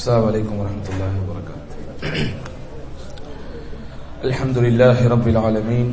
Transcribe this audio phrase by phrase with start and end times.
[0.00, 1.76] السلام عليكم ورحمة الله وبركاته
[4.24, 5.88] الحمد لله رب العالمين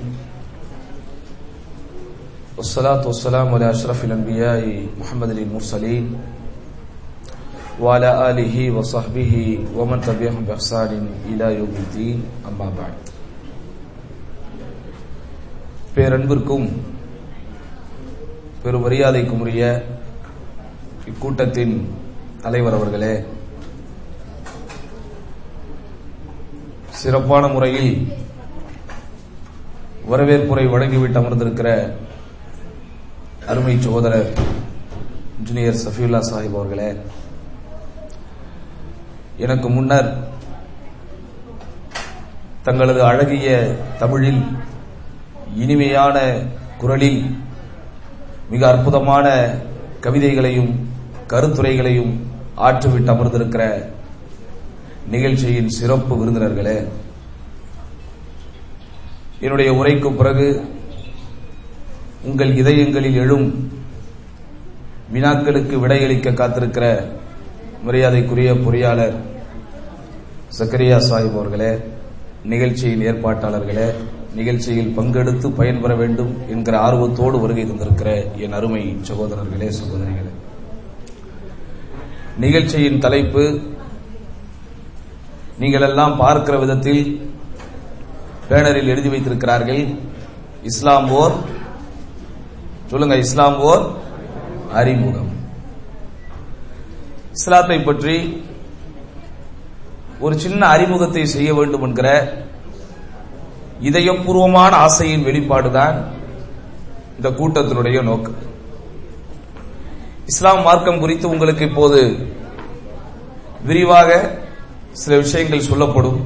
[2.57, 4.63] والصلاة والسلام على أشرف الأنبياء
[4.99, 6.05] محمد المرسلين
[7.83, 9.33] وعلى آله وصحبه
[9.75, 10.91] ومن تبعهم بإحسان
[11.27, 12.95] إلى يوم الدين أما بعد
[15.93, 16.67] பேரன்பிற்கும்
[18.63, 19.63] பெரும் மரியாதைக்கும் உரிய
[21.05, 21.75] இக்கூட்டத்தின்
[22.41, 23.11] தலைவர் அவர்களே
[26.98, 27.92] சிறப்பான முறையில்
[30.10, 31.68] வரவேற்புரை வழங்கிவிட்டு அமர்ந்திருக்கிற
[33.46, 34.30] அருமை சகோதரர்
[35.38, 36.88] இன்ஜினியர் சஃபியுல்லா சாஹிப் அவர்களே
[39.38, 40.08] எனக்கு முன்னர்
[42.62, 43.48] தங்களது அழகிய
[43.98, 44.40] தமிழில்
[45.56, 46.16] இனிமையான
[46.78, 47.20] குரலில்
[48.50, 49.26] மிக அற்புதமான
[50.00, 50.72] கவிதைகளையும்
[51.26, 52.12] கருத்துரைகளையும்
[52.60, 53.62] ஆற்றுவிட்டு அமர்ந்திருக்கிற
[55.10, 56.88] நிகழ்ச்சியின் சிறப்பு விருந்தினர்களே
[59.40, 60.64] என்னுடைய உரைக்கு பிறகு
[62.22, 63.70] உங்கள் இதயங்களில் எழும்
[65.12, 66.86] வினாக்களுக்கு விடையளிக்க காத்திருக்கிற
[67.84, 69.16] மரியாதைக்குரிய பொறியாளர்
[70.58, 71.78] சக்கரியா சாஹிப் அவர்களே
[72.44, 73.94] நிகழ்ச்சியின் ஏற்பாட்டாளர்களே
[74.34, 80.32] நிகழ்ச்சியில் பங்கெடுத்து பயன்பெற வேண்டும் என்கிற ஆர்வத்தோடு வருகை தந்திருக்கிற என் அருமை சகோதரர்களே சகோதரிகளே.
[82.38, 83.60] நிகழ்ச்சியின் தலைப்பு
[85.58, 87.30] நீங்கள் எல்லாம் பார்க்கிற விதத்தில்
[88.48, 89.82] பேனரில் எழுதி வைத்திருக்கிறார்கள்.
[90.62, 91.34] இஸ்லாம் ஓர்
[92.86, 93.82] சொல்லுங்க இஸ்லாம் ஓர்
[94.72, 95.32] அறிமுகம்.
[97.32, 98.16] இஸ்லாத்தை பற்றி
[100.20, 102.08] ஒரு சின்ன அறிமுகத்தை செய்ய வேண்டும் என்கிற
[103.80, 105.96] இதயபூர்வமான ஆசையின் வெளிப்பாடுதான்
[107.16, 108.32] இந்த கூட்டத்தினுடைய நோக்கு.
[110.26, 112.00] இஸ்லாம் மார்க்கம் குறித்து உங்களுக்கு இப்போது
[113.64, 114.10] விரிவாக
[115.02, 116.18] சில விஷயங்கள் சொல்லப்படும்.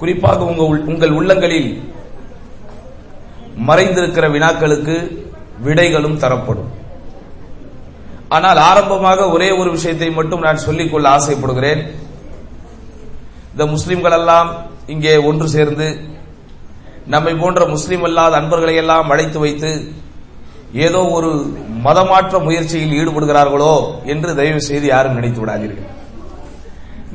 [0.00, 0.46] குறிப்பாக
[0.92, 1.70] உங்கள் உள்ளங்களில்
[3.68, 4.96] மறைந்திருக்கிற வினாக்களுக்கு
[5.66, 6.70] விடைகளும் தரப்படும்.
[8.36, 11.82] ஆனால் ஆரம்பமாக ஒரே ஒரு விஷயத்தை மட்டும் நான் சொல்லிக்கொள்ள ஆசைப்படுகிறேன்.
[13.52, 14.50] இந்த முஸ்லிம்கள் எல்லாம்
[14.94, 15.86] இங்கே ஒன்று சேர்ந்து
[17.14, 19.70] நம்மை போன்ற முஸ்லிம் அல்லாத அன்பர்களை எல்லாம் அழைத்து வைத்து
[20.86, 21.30] ஏதோ ஒரு
[21.84, 23.74] மதமாற்ற முயற்சியில் ஈடுபடுகிறார்களோ
[24.12, 25.90] என்று தயவு செய்து யாரும் நினைத்து விடாதீர்கள்.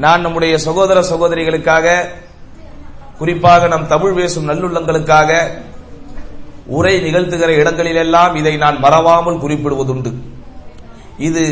[0.03, 1.87] நான் நம்முடைய சகோதர சகோதரிகளுக்காக
[3.19, 5.31] குறிப்பாக நம் தமிழ் பேசும் நல்லுள்ளங்களுக்காக
[6.77, 10.11] உரை நிகழ்த்துகிற இடங்களிலெல்லாம் இதை நான் மறவாமல் குறிப்பிடுவதுண்டு.
[11.27, 11.43] இது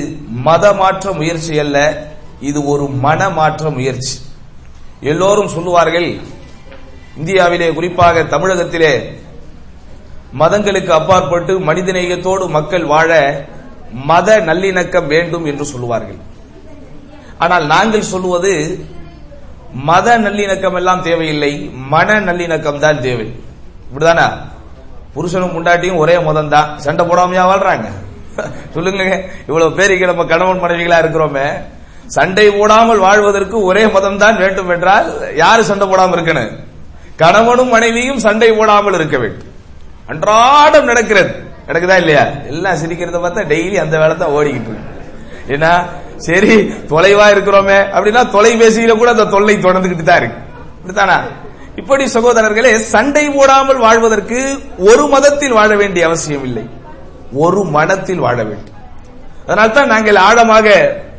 [0.47, 1.77] மத மாற்ற முயற்சி அல்ல
[2.49, 4.15] இது ஒரு மன மாற்ற முயற்சி.
[5.11, 6.09] எல்லோரும் சொல்லுவார்கள்
[7.19, 8.93] இந்தியாவிலே குறிப்பாக தமிழகத்திலே
[10.41, 13.11] மதங்களுக்கு அப்பாற்பட்டு மனிதநேயத்தோடு மக்கள் வாழ
[14.09, 16.19] மத நல்லிணக்கம் வேண்டும் என்று சொல்லுவார்கள்.
[17.43, 18.53] ஆனால் நாங்கள் சொல்லுவது
[19.89, 21.51] மத நல்லிணக்கம் எல்லாம் தேவையில்லை
[21.93, 23.27] மன நல்லிணக்கம் தான் தேவை.
[23.89, 24.27] இப்படிதானா?
[25.15, 27.87] புருஷனும் முண்டாட்டியும் ஒரே மதம் தான் சண்டை போடாமையா வாழ்றாங்க?
[28.75, 29.03] சொல்லுங்க
[29.49, 31.45] இவ்வளவு பேருக்கு நம்ம கணவன் மனைவிகளா இருக்கிறோமே.
[32.15, 35.07] சண்டை போடாமல் வாழ்வதற்கு ஒரே மதம் தான் வேண்டும் என்றால்
[35.43, 36.51] யாரு சண்டை போடாமல் இருக்கணும்?
[37.21, 39.47] கணவனும் மனைவியும் சண்டை போடாமல் இருக்க வேண்டும்.
[40.11, 41.31] அன்றாடம் நடக்கிறது.
[41.67, 42.23] நடக்குதா இல்லையா?
[42.51, 44.87] எல்லாம் சிரிக்கிறத பார்த்தா டெய்லி அந்த வேலை தான் ஓடிக்கிட்டு இருக்கு.
[45.55, 45.71] ஏன்னா
[46.27, 46.55] சரி
[46.93, 47.79] தொலைவா இருக்கிறோமே.
[47.95, 50.39] அப்படின்னா தொலைபேசியில கூட அந்த தொல்லை தொடர்ந்துகிட்டு தான் இருக்கு.
[50.79, 51.17] இப்படித்தானா
[51.81, 54.39] இப்படி சகோதரர்களே சண்டை போடாமல் வாழ்வதற்கு
[54.89, 56.65] ஒரு மதத்தில் வாழ வேண்டிய அவசியம் இல்லை.
[57.43, 58.77] ஒரு மனத்தில் வாழ வேண்டும்.
[59.45, 60.67] அதனால்தான் நாங்கள் ஆழமாக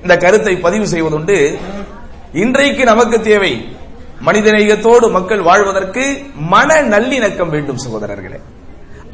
[0.05, 1.39] இந்த கருத்தை பதிவு செய்வதுண்டு.
[2.43, 3.53] இன்றைக்கு நமக்கு தேவை
[4.27, 6.05] மனிதநேயத்தோடு மக்கள் வாழ்வதற்கு
[6.53, 8.39] மன நல்லிணக்கம் வேண்டும் சகோதரர்களே.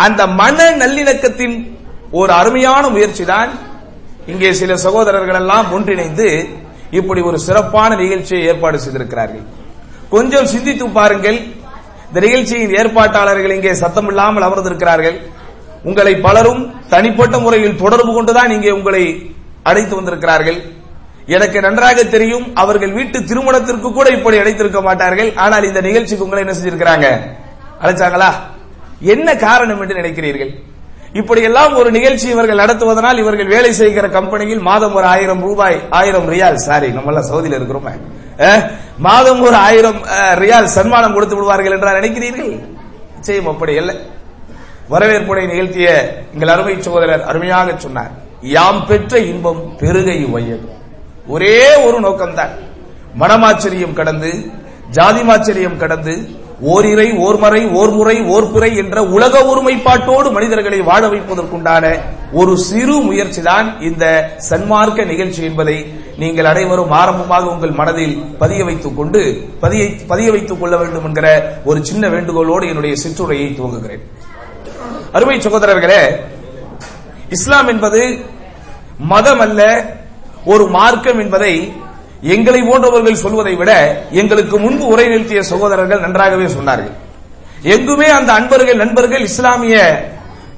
[0.06, 1.56] அந்த மன நல்லிணக்கத்தின்
[2.20, 3.50] ஒரு அருமையான முயற்சி தான்
[4.32, 6.28] இங்கே சில சகோதரர்கள் எல்லாம் ஒன்றிணைந்து
[6.98, 9.44] இப்படி ஒரு சிறப்பான நிகழ்ச்சியை ஏற்பாடு செய்திருக்கிறார்கள்.
[10.14, 11.38] கொஞ்சம் சிந்தித்து பாருங்கள்.
[12.08, 15.16] இந்த நிகழ்ச்சியின் ஏற்பாட்டாளர்கள் இங்கே சத்தம் இல்லாமல் அமர்ந்திருக்கிறார்கள்.
[15.88, 19.04] உங்களை பலரும் தனிப்பட்ட முறையில் தொடர்பு கொண்டுதான் இங்கே உங்களை
[19.70, 20.58] அழைத்து வந்திருக்கிறார்கள்.
[21.36, 25.30] எனக்கு நன்றாக தெரியும் அவர்கள் வீட்டு திருமணத்திற்கு கூட இப்படி அழைத்திருக்க மாட்டார்கள்.
[25.44, 27.06] ஆனால் இந்த நிகழ்ச்சிக்கு உங்களை என்ன செஞ்சிருக்கிறாங்க?
[27.82, 28.30] அழைச்சாங்களா?
[29.14, 30.52] என்ன காரணம் என்று நினைக்கிறீர்கள்?
[31.12, 36.58] இப்படியெல்லாம் ஒரு நிகழ்ச்சி இவர்கள் நடத்துவதனால் இவர்கள் வேலை செய்கிற கம்பெனியில் மாதம் ஒரு ஆயிரம் ரூபாய் ஆயிரம் ரியால்
[36.66, 37.94] சாரி நம்ம எல்லாம் சவுதியில் இருக்கிறோமே.
[39.06, 40.00] மாதம் ஒரு ஆயிரம்
[40.42, 42.52] ரியால் சன்மானம் கொடுத்து விடுவார்கள் என்றால் நினைக்கிறீர்கள்?
[43.16, 43.94] நிச்சயம் அப்படி இல்லை
[44.88, 45.88] வரவேற்புடை நிகழ்த்திய
[46.34, 48.12] எங்கள் அருமை சகோதரர் அருமையாக சொன்னார்
[48.56, 50.68] யாம் பெற்ற இன்பம் பெருகை வையது
[51.34, 51.56] ஒரே
[51.86, 52.52] ஒரு நோக்கம்தான்.
[53.20, 54.30] மனமாச்சரியம் கடந்து
[54.96, 56.14] ஜாதிமாச்சரியம் கடந்து
[56.60, 61.98] ஓரிரை ஓர்மறை ஓர்முறை ஓர்பிறை என்ற உலக ஒருமைப்பாட்டோடு மனிதர்களை வாழ வைப்பதற்குண்டான
[62.32, 64.04] ஒரு சிறு முயற்சிதான் இந்த
[64.50, 70.76] சன்மார்க்க நிகழ்ச்சி என்பதை நீங்கள் அனைவரும் ஆரம்பமாக உங்கள் மனதில் பதிய வைத்துக் கொண்டு பதிய பதிய வைத்துக் கொள்ள
[70.76, 74.00] வேண்டும் என்கிற ஒரு சின்ன வேண்டுகோளோடு என்னுடைய சிற்றுரையை துவங்குகிறேன்.
[75.12, 76.16] அருமை சகோதரர்களே
[77.28, 78.18] இஸ்லாம் என்பது
[78.98, 79.84] மதம் அல்ல
[80.44, 81.72] ஒரு மார்க்கம் என்பதை
[82.34, 83.72] எங்களை போன்றவர்கள் சொல்வதை விட
[84.20, 86.94] எங்களுக்கு முன்பு உரை நிறுத்திய சகோதரர்கள் நன்றாகவே சொன்னார்கள்.
[87.74, 89.76] எங்குமே அந்த அன்பர்கள் நண்பர்கள் இஸ்லாமிய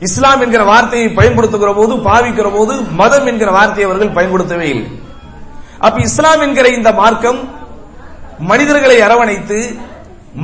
[0.07, 4.89] இஸ்லாம் என்கிற வார்த்தையை பயன்படுத்துகிற போது பாவிக்கிற போது மதம் என்கிற வார்த்தையை அவர்கள் பயன்படுத்தவே இல்லை.
[5.87, 7.41] அப்ப இஸ்லாம் என்கிற இந்த மார்க்கம்
[8.51, 9.59] மனிதர்களை அரவணைத்து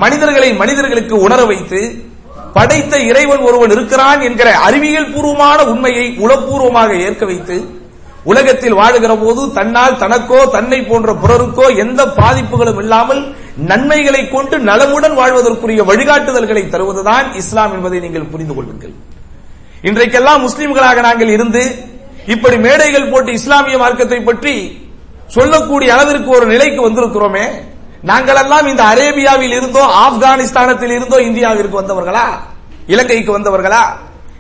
[0.03, 1.81] மனிதர்களை மனிதர்களுக்கு உணர வைத்து
[2.57, 7.57] படைத்த இறைவன் ஒருவன் இருக்கிறான் என்கிற அறிவியல் பூர்வமான உண்மையை உளப்பூர்வமாக ஏற்க வைத்து
[8.31, 13.21] உலகத்தில் வாழுகிற போது தன்னால் தனக்கோ தன்னை போன்ற பிறருக்கோ எந்த பாதிப்புகளும் இல்லாமல்
[13.71, 18.95] நன்மைகளை கொண்டு நலமுடன் வாழ்வதற்குரிய வழிகாட்டுதல்களை தருவதுதான் இஸ்லாம் என்பதை நீங்கள் புரிந்து கொள்ளுங்கள்.
[19.89, 21.63] இன்றைக்கெல்லாம் முஸ்லிம்களாக நாங்கள் இருந்து
[22.35, 24.55] இப்படி மேடைகள் போட்டு இஸ்லாமிய மார்க்கத்தை பற்றி
[25.37, 27.47] சொல்லக்கூடிய அளவிற்கு ஒரு நிலைக்கு வந்திருக்கிறோமே.
[28.11, 32.27] நாங்கள் எல்லாம் இந்த அரேபியாவில் இருந்தோ ஆப்கானிஸ்தானத்தில் இருந்தோ இந்தியாவிற்கு வந்தவர்களா?
[32.93, 33.85] இலங்கைக்கு வந்தவர்களா?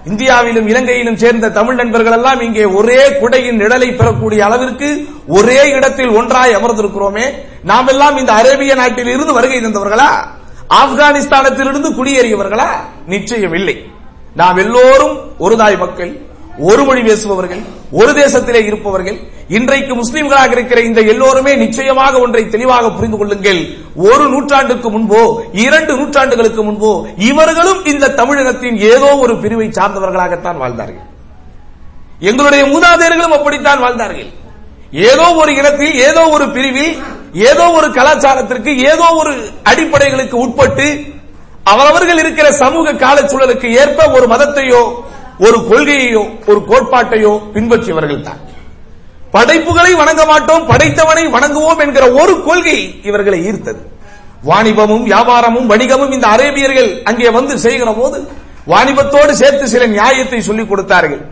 [0.04, 6.56] இந்தியாவிலும் இலங்கையிலும் சேர்ந்த தமிழ் நண்பர்கள் எல்லாம் இங்கே ஒரே குடையின் நிழலை பெறக்கூடிய அளவிற்கு ஒரே இடத்தில் ஒன்றாய்
[6.56, 7.26] அமர்ந்திருக்கிறோமே.
[7.62, 10.10] நாம் எல்லாம் இந்த அரேபிய நாட்டில் இருந்து வருகை தந்தவர்களா?
[10.80, 12.68] ஆப்கானிஸ்தானத்திலிருந்து குடியேறியவர்களா?
[13.06, 13.76] நிச்சயம் இல்லை
[14.34, 16.12] நாம் எல்லோரும் ஒரு தாய் மக்கள்.
[16.58, 19.16] ஒரு மொழி பேசுபவர்கள் ஒரு தேசத்திலே இருப்பவர்கள்
[19.48, 23.60] இன்றைக்கு முஸ்லிம்களாக இருக்கிற இந்த எல்லோருமே நிச்சயமாக ஒன்றை தெளிவாக புரிந்து கொள்ளுங்கள்.
[23.94, 25.22] ஒரு நூற்றாண்டுக்கு முன்போ
[25.52, 31.06] இரண்டு நூற்றாண்டுகளுக்கு முன்போ இவர்களும் இந்த தமிழகத்தின் ஏதோ ஒரு பிரிவை சார்ந்தவர்களாகத்தான் வாழ்ந்தார்கள்.
[32.20, 34.30] எங்களுடைய மூதாதையர்களும் அப்படித்தான் வாழ்ந்தார்கள்.
[34.90, 37.02] ஏதோ ஒரு இடத்தில் ஏதோ ஒரு பிரிவில்
[37.32, 40.86] ஏதோ ஒரு கலாச்சாரத்திற்கு ஏதோ ஒரு அடிப்படைகளுக்கு உட்பட்டு
[41.72, 44.82] அவரவர்கள் இருக்கிற சமூக கால சூழலுக்கு ஏற்ப ஒரு மதத்தையோ
[45.44, 48.40] ஒரு கொள்கையையோ ஒரு கோட்பாட்டையோ பின்பற்றியவர்கள் தான்
[49.34, 52.76] படைப்புகளை வணங்க மாட்டோம் படைத்தவனை வணங்குவோம் என்கிற ஒரு கொள்கை
[53.08, 53.80] இவர்களை ஈர்த்தது.
[54.48, 58.18] வாணிபமும் வியாபாரமும் வணிகமும் இந்த அரேபியர்கள் அங்கே வந்து செய்கிற போது
[58.72, 61.22] வாணிபத்தோடு சேர்த்து சில நியாயத்தை சொல்லிக் கொடுத்தார்கள்.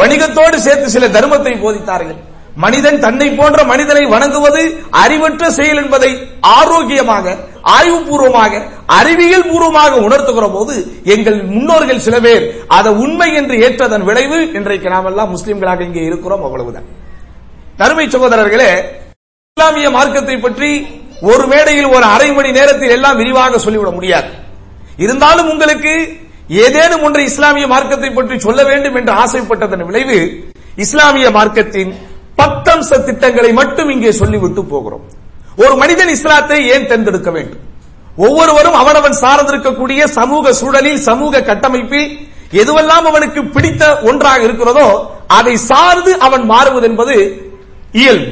[0.00, 2.18] வணிகத்தோடு சேர்த்து சில தர்மத்தை போதித்தார்கள்.
[2.64, 6.10] மனிதன் தன்னை போன்ற மனிதனை வணங்குவது அறிவற்ற செயல் என்பதை
[6.58, 7.36] ஆரோக்கியமாக
[7.76, 8.62] ஆய்வுபூர்வமாக
[8.98, 10.74] அறிவியல் பூர்வமாக உணர்த்துகிற போது
[11.14, 12.44] எங்கள் முன்னோர்கள் சில பேர்
[12.76, 16.88] அதை உண்மை என்று ஏற்றதன் விளைவு இன்றைக்கு நாம் எல்லாம் முஸ்லிம்களாக இங்கே இருக்கிறோம் அவ்வளவுதான்.
[17.80, 18.70] தருமை சகோதரர்களே
[19.56, 20.70] இஸ்லாமிய மார்க்கத்தை பற்றி
[21.30, 24.30] ஒரு மேடையில் ஒரு அரை மணி நேரத்தில் எல்லாம் விரிவாக சொல்லிவிட முடியாது.
[25.04, 25.92] இருந்தாலும் உங்களுக்கு
[26.64, 30.18] ஏதேனும் ஒன்று இஸ்லாமிய மார்க்கத்தை பற்றி சொல்ல வேண்டும் என்று ஆசைப்பட்டதன் விளைவு
[30.84, 31.92] இஸ்லாமிய மார்க்கத்தின்
[32.40, 35.04] பத்தம்ச திட்டங்களை மட்டும் இங்கே சொல்லிவிட்டு போகிறோம்.
[35.64, 37.62] ஒரு மனிதன் இஸ்லாத்தை ஏன் தேர்ந்தெடுக்க வேண்டும்?
[38.24, 42.08] ஒவ்வொருவரும் அவனவன் சார்ந்திருக்கக்கூடிய சமூக சூழலில் சமூக கட்டமைப்பில்
[42.60, 44.86] எதுவெல்லாம் அவனுக்கு பிடித்த ஒன்றாக இருக்கிறதோ
[45.38, 47.14] அதை சார்ந்து அவன் மாறுவது என்பது
[48.00, 48.30] இயல்பு.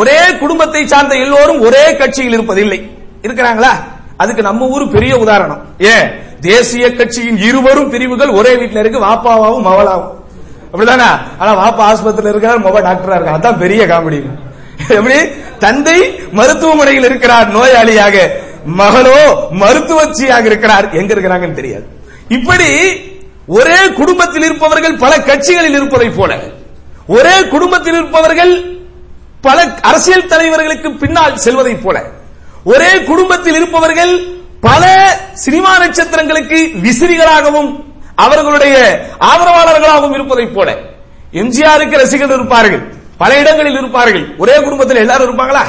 [0.00, 2.80] ஒரே குடும்பத்தை சார்ந்த எல்லோரும் ஒரே கட்சியில் இருப்பதில்லை.
[3.26, 3.72] இருக்கிறாங்களா?
[4.22, 5.60] அதுக்கு நம்ம ஊர் பெரிய உதாரணம்.
[5.92, 6.06] ஏன்
[6.40, 10.14] தேசிய கட்சியின் இருவரும் பிரிவுகள் ஒரே வீட்டில் இருக்கு வாப்பாவும் மவளாவும்
[10.72, 11.08] அப்படிதானே?
[11.40, 14.18] ஆனா வாப்பா ஆஸ்பத்திரியில் இருக்கிறார் மொபைல் டாக்டரா இருக்கா அதான் பெரிய காமெடி.
[14.98, 15.18] எப்படி?
[15.64, 15.98] தந்தை
[16.38, 18.16] மருத்துவமனையில் இருக்கிறார் நோயாளியாக.
[18.80, 19.18] மகனோ
[19.62, 20.86] மருத்துவச்சியாக இருக்கிறார்.
[21.00, 21.86] எங்க இருக்கிறாங்கன்னு தெரியாது.
[22.36, 22.70] இப்படி
[23.58, 26.32] ஒரே குடும்பத்தில் இருப்பவர்கள் பல கட்சிகளில் இருப்பதை போல
[27.16, 28.52] ஒரே குடும்பத்தில் இருப்பவர்கள்
[29.40, 29.58] பல
[29.90, 31.96] அரசியல் தலைவர்களுக்கு பின்னால் செல்வதை போல
[32.72, 34.12] ஒரே குடும்பத்தில் இருப்பவர்கள்
[34.60, 34.84] பல
[35.44, 37.70] சினிமா நட்சத்திரங்களுக்கு விசிறிகளாகவும்
[38.14, 38.76] அவர்களுடைய
[39.30, 40.68] ஆதரவாளர்களாகவும் இருப்பதை போல
[41.32, 42.84] எம்ஜிஆருக்கு ரசிகர்கள் இருப்பார்கள்.
[43.20, 44.24] பல இடங்களில் இருப்பார்கள்.
[44.42, 45.64] ஒரே குடும்பத்தில் எல்லாரும் இருப்பாங்களா?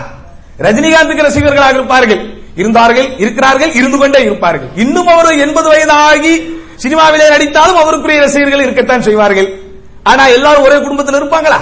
[0.65, 2.22] ரஜினிகாந்துக்கு ரசிகர்களாக இருப்பார்கள்.
[2.62, 4.70] இருந்தார்கள் இருக்கிறார்கள் இருந்து கொண்டே இருப்பார்கள்.
[4.84, 6.34] இன்னும் அவர் எண்பது வயதாகி
[6.84, 9.50] சினிமாவிலே நடித்தாலும் அவருக்குரிய ரசிகர்கள் இருக்கத்தான் செய்வார்கள்.
[10.12, 11.60] ஆனா எல்லாரும் ஒரே குடும்பத்தில் இருப்பாங்களா?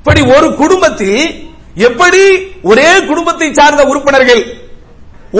[0.00, 1.18] இப்படி ஒரு குடும்பத்தில்
[1.88, 2.22] எப்படி
[2.70, 4.42] ஒரே குடும்பத்தை சார்ந்த உறுப்பினர்கள்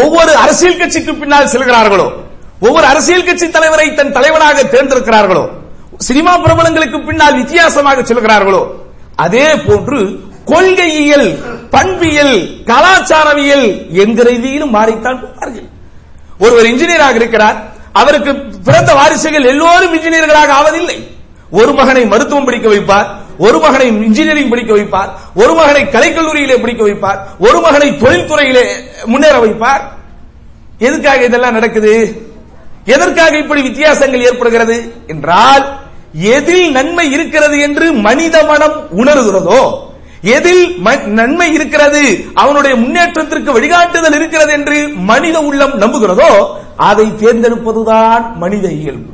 [0.02, 2.06] ஒவ்வொரு அரசியல் கட்சிக்கு பின்னால் செல்கிறார்களோ
[2.66, 5.42] ஒவ்வொரு அரசியல் கட்சி தலைவரை தன் தலைவனாக தேர்ந்தெடுக்கிறார்களோ
[6.08, 8.62] சினிமா பிரபலங்களுக்கு பின்னால் வித்தியாசமாக செல்கிறார்களோ
[9.16, 11.38] அதே போன்று கொள்கையியல்
[11.70, 15.68] பண்பியல் கலாச்சாரவியல் என்கிற இதிலும் மாறித்தான் போவார்கள்.
[16.38, 21.08] ஒருவர் இன்ஜினியராக இருக்கிறார் அவருக்கு பிறந்த வாரிசுகள் எல்லோரும் இன்ஜினியர்களாக ஆவதில்லை.
[21.50, 23.06] ஒரு மகனை மருத்துவம் படிக்க வைப்பார்
[23.38, 28.64] ஒரு மகனை இன்ஜினியரிங் படிக்க வைப்பார் ஒரு மகனை கலைக்கல்லூரியிலே படிக்க வைப்பார் ஒரு மகனை தொழில்துறையிலே
[29.04, 29.80] முன்னேற வைப்பார்.
[30.78, 32.22] எதுக்காக இதெல்லாம் நடக்குது?
[32.84, 34.92] எதற்காக இப்படி வித்தியாசங்கள் ஏற்படுகிறது?
[35.06, 35.81] என்றால்
[36.14, 39.90] எதில் நன்மை இருக்கிறது என்று மனித மனம் உணர்கிறதோ
[40.22, 49.10] எதில் நன்மை இருக்கிறது அவனுடைய முன்னேற்றத்திற்கு வழிகாட்டுதல் இருக்கிறது என்று மனித உள்ளம் நம்புகிறதோ அதை தேர்ந்தெடுப்பதுதான் மனித இயல்பு.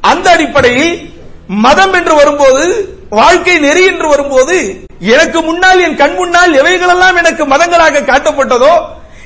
[0.00, 1.10] அந்த அடிப்படையில்
[1.46, 8.04] மதம் என்று வரும்போது வாழ்க்கை நெறி என்று வரும்போது எனக்கு முன்னால் என் கண் முன்னால் எவைகளெல்லாம் எனக்கு மதங்களாக
[8.04, 8.72] காட்டப்பட்டதோ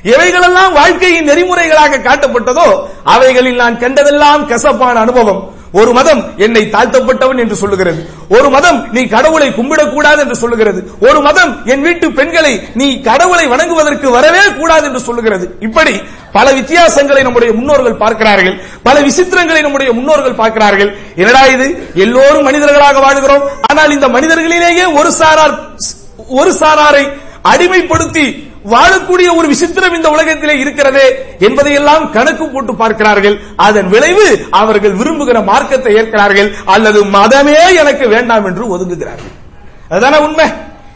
[0.03, 5.57] எவைகளெல்லாம் வாழ்க்கையின் நெறிமுறைகளாக காட்டப்பட்டதோ அவைகளில் நான் கண்டதெல்லாம் கசப்பான அனுபவம்.
[5.71, 8.09] ஒரு மதம் என்னை தாழ்த்தப்பட்டவன் என்று சொல்லுகிறது.
[8.29, 10.91] ஒரு மதம் நீ கடவுளை கும்பிடக்கூடாது என்று சொல்லுகிறது.
[10.99, 15.57] ஒரு மதம் என் வீட்டு பெண்களை நீ கடவுளை வணங்குவதற்கு வரவே கூடாது என்று சொல்லுகிறது.
[15.59, 18.61] இப்படி பல வித்தியாசங்களை நம்முடைய முன்னோர்கள் பார்க்கிறார்கள்.
[18.83, 20.97] பல விசித்திரங்களை நம்முடைய முன்னோர்கள் பார்க்கிறார்கள்.
[21.15, 21.91] என்னடா இது?
[21.93, 23.41] எல்லோரும் மனிதர்களாக வாழ்கிறோம்.
[23.67, 25.59] ஆனால் இந்த மனிதர்களிலேயே ஒரு சாரார்
[26.27, 33.41] ஒரு சாராரை அடிமைப்படுத்தி வாழக்கூடிய ஒரு விசித்திரம் இந்த உலகத்திலே இருக்கிறதே என்பதையெல்லாம் கணக்கு போட்டு பார்க்கிறார்கள்.
[33.55, 36.53] அதன் விளைவு அவர்கள் விரும்புகிற மார்க்கத்தை ஏற்கிறார்கள்.
[36.65, 39.33] அல்லது மதமே எனக்கு வேண்டாம் என்று ஒதுங்குகிறார்கள்.
[39.89, 40.45] அதுதானே உண்மை?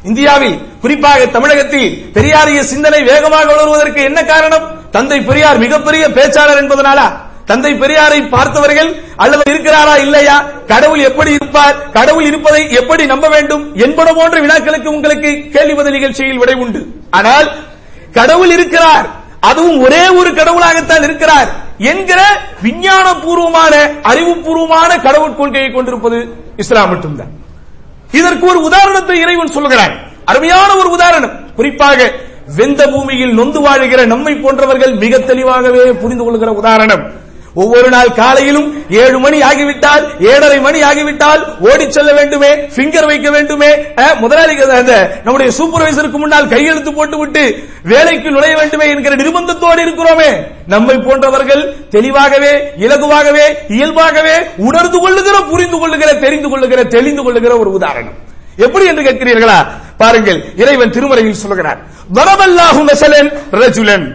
[0.04, 4.90] இந்தியாவில் குறிப்பாக தமிழகத்தில் பெரியாரிய சிந்தனை வேகமாக வளருவதற்கு என்ன காரணம்?
[4.92, 7.12] தந்தை பெரியார் மிகப்பெரிய பேச்சாளர் என்பதனாலா?
[7.46, 10.46] தந்தை பெரியாரை பார்த்தவர்கள் அல்லது இருக்கிறாரா இல்லையா?
[10.68, 11.92] கடவுள் எப்படி இருப்பார்?
[11.92, 13.76] கடவுள் இருப்பதை எப்படி நம்ப வேண்டும்?
[13.76, 16.86] என்பன போன்ற வினாக்களுக்கு உங்களுக்கு கேள்வி பதில் நிகழ்ச்சியில் விடை உண்டு.
[17.12, 17.56] ஆனால்
[18.14, 19.08] கடவுள் இருக்கிறார்.
[19.40, 21.48] அதுவும் ஒரே ஒரு கடவுளாகத்தான் இருக்கிறார்
[21.78, 22.22] என்கிற
[22.62, 27.32] விஞ்ஞான பூர்வமான அறிவுபூர்வமான கடவுள் கொள்கையை கொண்டிருப்பது இஸ்லாம் மட்டும்தான்.
[28.12, 29.94] இதற்கு ஒரு உதாரணத்தை இறைவன் சொல்கிறார்
[30.26, 31.54] அருமையான ஒரு உதாரணம்.
[31.56, 32.12] குறிப்பாக
[32.56, 37.22] வெந்த பூமியில் நொந்து வாழுகிற நம்மை போன்றவர்கள் மிக தெளிவாகவே புரிந்து கொள்கிற உதாரணம்.
[37.56, 38.68] ஒவ்வொரு நாள் காலையிலும்
[38.98, 44.94] ஏழு மணி ஆகிவிட்டால் ஏழரை மணி ஆகிவிட்டால் ஓடி செல்ல வேண்டுமே பிங்கர் வைக்க வேண்டுமே அஹ், முதலாளி அந்த
[45.24, 47.44] நம்முடைய சூப்பர்வைசருக்கு முன்னால் கையெழுத்து போட்டுவிட்டு
[47.86, 50.30] வேலைக்கு நுழைய வேண்டுமே என்கிற நிர்பந்தத்தோடு இருக்கிறோமே.
[50.68, 54.36] நம்மை போன்றவர்கள் தெளிவாகவே இலகுவாகவே இயல்பாகவே
[54.68, 58.18] உணர்ந்து கொள்ளுகிற புரிந்து கொள்ளுகிற தெரிந்து கொள்ளுகிற தெளிந்து கொள்ளுகிற ஒரு உதாரணம்.
[58.58, 59.60] எப்படி என்று கேட்கிறீர்களா?
[59.98, 61.80] பாருங்கள் இறைவன் திருமறையில் சொல்கிறார்
[62.14, 62.82] வரவல்லாஹு
[63.54, 64.06] ரஜுலன்.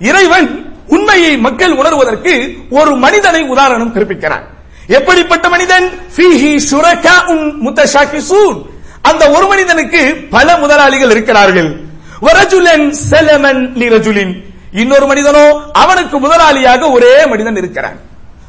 [0.00, 0.48] இறைவன்
[0.88, 4.42] உண்மையை மக்கள் உணர்வதற்கு ஒரு மனிதனை உதாரணம் கற்பிக்கிறார்.
[4.86, 5.90] எப்படிப்பட்ட மனிதன்?
[9.02, 11.76] அந்த ஒரு மனிதனுக்கு பல முதலாளிகள் இருக்கிறார்கள்.
[14.72, 17.98] இன்னொரு மனிதனோ அவனுக்கு முதலாளியாக ஒரே மனிதன் இருக்கிறான்.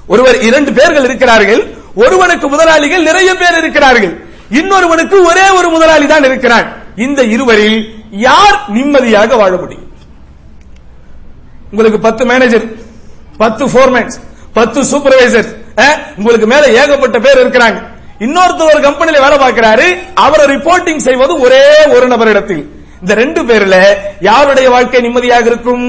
[0.08, 1.68] ஒருவர் இரண்டு பேர்கள் இருக்கிறார்கள்.
[1.96, 4.24] ஒருவனுக்கு முதலாளிகள் நிறைய பேர் இருக்கிறார்கள்.
[4.52, 6.74] இன்னொருவனுக்கு ஒரே ஒரு முதலாளி தான் இருக்கிறான்.
[6.96, 9.89] இந்த இருவரில் யார் நிம்மதியாக வாழ முடியும்?
[11.72, 12.66] உங்களுக்கு பத்து மேனேஜர்
[13.42, 14.18] பத்து போர்மேன்ஸ்
[14.58, 15.50] பத்து சூப்பர்வைசர்
[16.20, 17.80] உங்களுக்கு மேல ஏகப்பட்ட பேர் இருக்கிறாங்க.
[18.26, 19.86] இன்னொருத்தர் ஒரு கம்பெனில வேலை பார்க்கிறாரு
[20.24, 21.62] அவரை ரிப்போர்ட்டிங் செய்வது ஒரே
[21.96, 22.64] ஒரு நபரிடத்தில்.
[23.02, 23.76] இந்த ரெண்டு பேர்ல
[24.30, 25.86] யாருடைய வாழ்க்கை நிம்மதியாக இருக்கும்?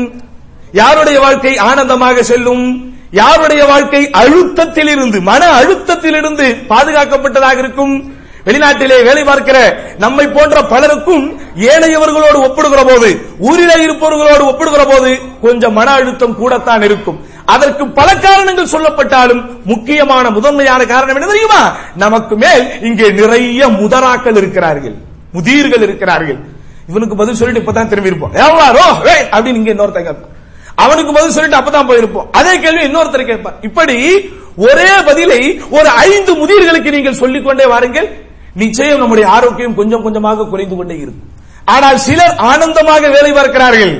[0.82, 2.64] யாருடைய வாழ்க்கை ஆனந்தமாக செல்லும்?
[3.20, 7.94] யாருடைய வாழ்க்கை அழுத்தத்தில் இருந்து மன அழுத்தத்தில் இருந்து பாதுகாக்கப்பட்டதாக இருக்கும்?
[8.46, 9.58] வெளிநாட்டிலே வேலை பார்க்கிற
[10.04, 11.24] நம்மை போன்ற பலருக்கும்
[11.72, 13.08] ஏனையவர்களோடு ஒப்பிடுகிற போது
[13.48, 15.10] ஊரிலே இருப்பவர்களோடு ஒப்பிடுகிற போது
[15.44, 17.18] கொஞ்சம் மன அழுத்தம் கூடத்தான் இருக்கும்.
[17.54, 19.42] அதற்கு பல காரணங்கள் சொல்லப்பட்டாலும்
[19.72, 21.62] முக்கியமான முதன்மையான காரணம் என்ன தெரியுமா?
[22.04, 24.96] நமக்கு மேல் இங்கே நிறைய முதராக்கள் இருக்கிறார்கள்.
[25.36, 26.40] முதியர்கள் இருக்கிறார்கள்.
[26.90, 28.34] இவனுக்கு பதில் சொல்லிட்டு இப்பதான் திரும்பி இருப்போம்.
[28.44, 28.86] எவ்வளோ
[29.34, 30.36] அப்படின்னு இங்க இன்னொருத்தன் கேட்பான்
[30.84, 32.28] அவனுக்கு பதில் சொல்லிட்டு அப்பதான் போயிருப்போம்.
[32.38, 33.56] அதே கேள்வி இன்னொருத்தர் கேட்பார்.
[33.68, 33.96] இப்படி
[34.66, 35.40] ஒரே பதிலை
[35.78, 38.08] ஒரு ஐந்து முதியர்களுக்கு நீங்கள் சொல்லிக்கொண்டே வாருங்கள்.
[38.62, 41.28] நிச்சயம் நம்முடைய ஆரோக்கியம் கொஞ்சம் கொஞ்சமாக குறைந்து கொண்டே இருக்கும்.
[41.74, 43.92] ஆனால் சிலர் ஆனந்தமாக வேலை பார்க்கிறார்கள்.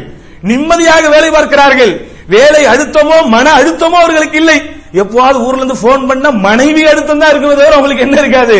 [0.51, 1.93] நிம்மதியாக வேலை பார்க்கிறார்கள்.
[2.35, 4.59] வேலை அழுத்தமோ மன அழுத்தமோ அவர்களுக்கு இல்லை.
[5.03, 8.59] எப்போது ஊர்ல இருந்து போன் பண்ண மனைவி அழுத்தம் தான் இருக்குமே தவிர அவங்களுக்கு என்ன இருக்காது?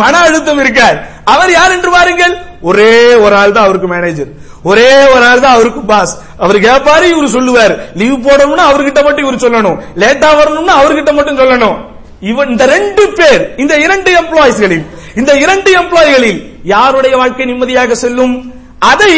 [0.00, 0.96] மன அழுத்தம் இருக்காது.
[1.32, 2.34] அவர் யார் என்று பாருங்கள்.
[2.68, 2.92] ஒரே
[3.24, 4.30] ஒரு ஆள் தான் அவருக்கு மேனேஜர்
[4.70, 6.12] ஒரே ஒரு ஆள் தான் அவருக்கு பாஸ்
[6.44, 7.74] அவர் கேட்பாரு இவர் சொல்லுவார்.
[8.00, 9.76] லீவ் போடணும்னா அவர்கிட்ட மட்டும் இவர் சொல்லணும்.
[10.02, 11.76] லேட்டா வரணும்னா அவர்கிட்ட மட்டும் சொல்லணும்.
[12.30, 14.86] இவன் இந்த ரெண்டு பேர் இந்த இரண்டு எம்ப்ளாயிஸ்களில்
[15.20, 16.40] இந்த இரண்டு எம்ப்ளாய்களில்
[16.74, 18.34] யாருடைய வாழ்க்கை நிம்மதியாக செல்லும்?
[18.92, 19.12] அதை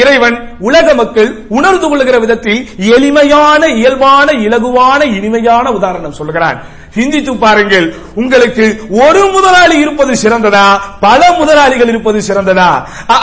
[0.00, 2.60] இறைவன் உலக மக்கள் உணர்ந்து கொள்ளுகிற விதத்தில்
[2.96, 6.58] எளிமையான இயல்பான இலகுவான இனிமையான உதாரணம் சொல்கிறான்
[6.96, 7.86] சிந்தித்து பாருங்கள்.
[8.20, 8.64] உங்களுக்கு
[9.04, 10.66] ஒரு முதலாளி இருப்பது சிறந்ததா?
[11.00, 12.70] பல முதலாளிகள் இருப்பது சிறந்ததா?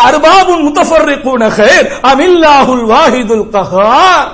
[0.08, 4.30] அர்பாபுன் முத்தஃபர்ரிகூன கைர் அமில்லாஹுல் வாஹிதுல் கஹார்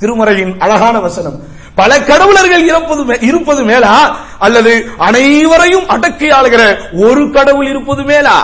[0.00, 1.36] திருமறையின் அழகான வசனம்.
[1.76, 3.92] பல கடவுளர்கள் இருப்பது இருப்பது மேலா?
[4.38, 6.62] அல்லது அனைவரையும் அடக்கி ஆளுகிற
[7.04, 8.36] ஒரு கடவுள் இருப்பது மேலா?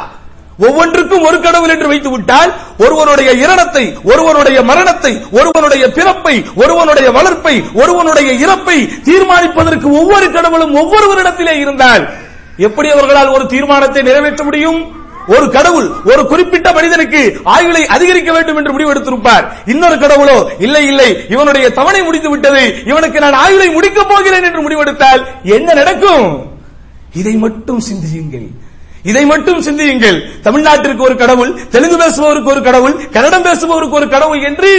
[0.58, 8.30] ஒவ்வொன்றுக்கும் ஒரு கடவுள் என்று வைத்து விட்டால் ஒருவனுடைய இரணத்தை ஒருவனுடைய மரணத்தை ஒருவனுடைய பிறப்பை ஒருவனுடைய வளர்ப்பை ஒருவனுடைய
[8.44, 12.04] இறப்பை தீர்மானிப்பதற்கு ஒவ்வொரு கடவுளும் ஒவ்வொருவரிடத்திலே இருந்தால்
[12.58, 14.80] எப்படி அவர்களால் ஒரு தீர்மானத்தை நிறைவேற்ற முடியும்?
[15.36, 19.44] ஒரு கடவுள் ஒரு குறிப்பிட்ட மனிதனுக்கு ஆயுளை அதிகரிக்க வேண்டும் என்று முடிவெடுத்திருப்பார்.
[19.66, 25.24] இன்னொரு கடவுளோ இல்லை இல்லை இவனுடைய தவணை முடித்து விட்டது இவனுக்கு நான் ஆயுளை முடிக்கப் போகிறேன் என்று முடிவெடுத்தால்
[25.42, 26.56] என்ன நடக்கும்?
[27.14, 28.48] இதை மட்டும் சிந்தியுங்கள்.
[29.02, 30.16] இதை மட்டும் சிந்தியுங்கள்.
[30.42, 34.70] தமிழ்நாட்டிற்கு ஒரு கடவுள் தெலுங்கு பேசுபவருக்கு ஒரு கடவுள் கன்னடம் பேசுபவருக்கு ஒரு கடவுள் என்று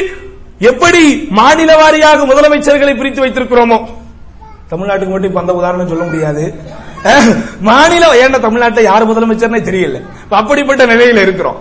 [0.60, 3.78] எப்படி மாநில வாரியாக முதலமைச்சர்களை பிரித்து வைத்திருக்கிறோமோ?
[4.72, 6.44] தமிழ்நாட்டுக்கு மட்டும் இப்ப அந்த உதாரணம் சொல்ல முடியாது.
[7.60, 9.98] மாநில ஏன்டா தமிழ்நாட்டை யார் முதலமைச்சர்னே தெரியல.
[10.30, 11.58] அப்படிப்பட்ட நிலையில இருக்கிறோம்.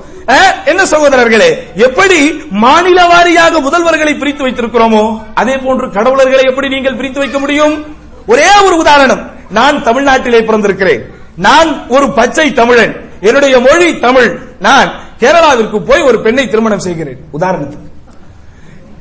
[0.65, 2.19] என்ன சகோதரர்களே எப்படி
[2.51, 7.97] மாநில வாரியாக முதல்வர்களை பிரித்து வைத்திருக்கிறோமோ அதே போன்று கடவுளர்களை எப்படி நீங்கள் பிரித்து வைக்க முடியும்?
[8.27, 9.23] ஒரே ஒரு உதாரணம்.
[9.51, 11.03] நான் தமிழ்நாட்டிலே பிறந்திருக்கிறேன்.
[11.37, 12.95] நான் ஒரு பச்சை தமிழன்.
[13.21, 14.39] என்னுடைய மொழி தமிழ்.
[14.61, 14.91] நான்
[15.21, 17.21] கேரளாவிற்கு போய் ஒரு பெண்ணை திருமணம் செய்கிறேன்.
[17.39, 17.87] உதாரணத்துக்கு.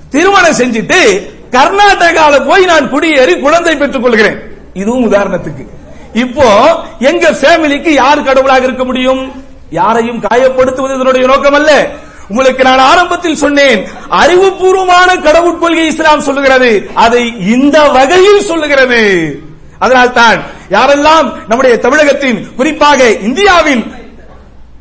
[0.09, 1.01] திருமணம் செஞ்சுட்டு
[1.51, 4.39] கர்நாடகால போய் நான் குடியேறி குழந்தை பெற்றுக் கொள்கிறேன்.
[4.73, 5.65] இதுவும் உதாரணத்துக்கு.
[6.23, 6.47] இப்போ
[6.99, 9.21] எங்க ஃபேமிலிக்கு யார் கடவுளாக இருக்க முடியும்?
[9.69, 11.71] யாரையும் காயப்படுத்துவது இதனுடைய நோக்கம் அல்ல
[12.29, 13.81] உங்களுக்கு நான் ஆரம்பத்தில் சொன்னேன்
[14.21, 16.71] அறிவுபூர்வமான கடவுள் கொள்கை இஸ்லாம் சொல்லுகிறது.
[16.93, 17.23] அதை
[17.55, 19.01] இந்த வகையில் சொல்லுகிறது.
[19.79, 23.83] அதனால்தான் யாரெல்லாம் நம்முடைய தமிழகத்தின் குறிப்பாக இந்தியாவின்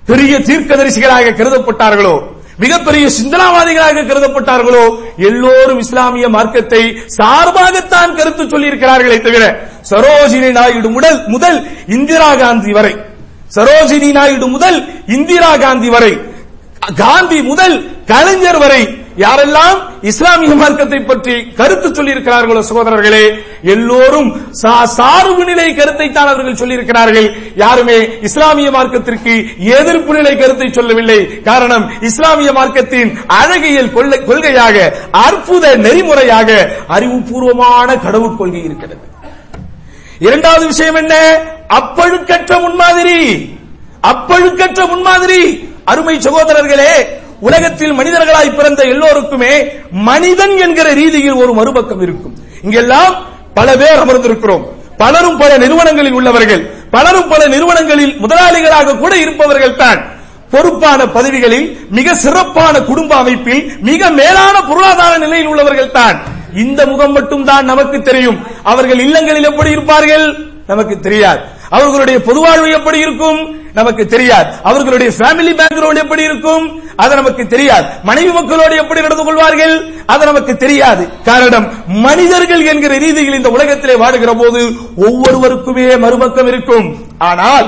[0.06, 2.16] பெரிய தீர்க்கதரிசிகளாக கருதப்பட்டார்களோ
[2.58, 4.84] மிகப்பெரிய சிந்தனாவாதிகளாக கருதப்பட்டார்களோ
[5.16, 6.82] எல்லோரும் இஸ்லாமிய மார்க்கத்தை
[7.18, 9.44] சார்பாகத்தான் கருத்து சொல்லியிருக்கிறார்களே தவிர
[9.90, 12.94] சரோஜினி நாயுடு முதல் முதல் இந்திரா காந்தி வரை.
[13.56, 16.12] சரோஜினி நாயுடு முதல் இந்திரா காந்தி வரை.
[16.96, 18.82] காந்தி முதல் கலைஞர் வரை
[19.16, 26.68] யாரெல்லாம் இஸ்லாமிய மார்க்கத்தை பற்றி கருத்து சொல்லி இருக்கிறார்களோ சகோதரர்களே எல்லோரும் சா- சார்பு நிலை கருத்தை தான் அவர்கள்
[26.68, 27.32] சொல்லியிருக்கிறார்கள்.
[27.54, 31.42] யாருமே இஸ்லாமிய மார்க்கத்திற்கு எதிர்ப்பு நிலை கருத்தை சொல்லவில்லை.
[31.42, 39.00] காரணம் இஸ்லாமிய மார்க்கத்தின் அழகியல் கொள்கையாக அற்புத நெறிமுறையாக அறிவுபூர்வமான கடவுள் கொள்கை இருக்கிறது.
[40.18, 41.14] இரண்டாவது விஷயம் என்ன?
[41.68, 43.48] அப்பழுக்கற்ற முன்மாதிரி.
[44.02, 45.68] அப்பழுக்கற்ற முன்மாதிரி.
[45.84, 52.34] அருமை சகோதரர்களே உலகத்தில் மனிதர்களாய் பிறந்த எல்லோருக்குமே மனிதன் என்கிற ரீதியில் ஒரு மறுபக்கம் இருக்கும்.
[52.62, 53.24] இங்கெல்லாம்
[53.54, 54.62] பல பேர் அமர்ந்திருக்கிறோம்.
[54.96, 56.70] பலரும் பல நிறுவனங்களில் உள்ளவர்கள்.
[56.90, 60.14] பலரும் பல நிறுவனங்களில் முதலாளிகளாக கூட இருப்பவர்கள் தான்
[60.50, 66.16] பொறுப்பான பதவிகளில் மிக சிறப்பான குடும்ப அமைப்பில் மிக மேலான பொருளாதார நிலையில் உள்ளவர்கள் தான்
[66.54, 68.46] இந்த முகம் மட்டும் தான் நமக்கு தெரியும்.
[68.62, 70.38] அவர்கள் இல்லங்களில் எப்படி இருப்பார்கள்?
[70.66, 71.40] நமக்கு தெரியாது.
[71.70, 73.65] அவர்களுடைய பொதுவாழ்வு எப்படி இருக்கும்?
[73.78, 74.48] நமக்கு தெரியாது.
[74.70, 76.66] அவர்களுடைய ஃபேமிலி பேக்ரவுண்ட் எப்படி இருக்கும்?
[77.02, 77.86] அது நமக்கு தெரியாது.
[78.08, 79.74] மனைவி மக்களோடு எப்படி நடந்து கொள்வார்கள்?
[80.12, 81.04] அது நமக்கு தெரியாது.
[81.30, 81.66] காரணம்
[82.06, 84.60] மனிதர்கள் என்கிற ரீதியில் இந்த உலகத்திலே வாடுகிற போது
[85.08, 86.86] ஒவ்வொருவருக்குமே மறுபக்கம் இருக்கும்.
[87.30, 87.66] ஆனால்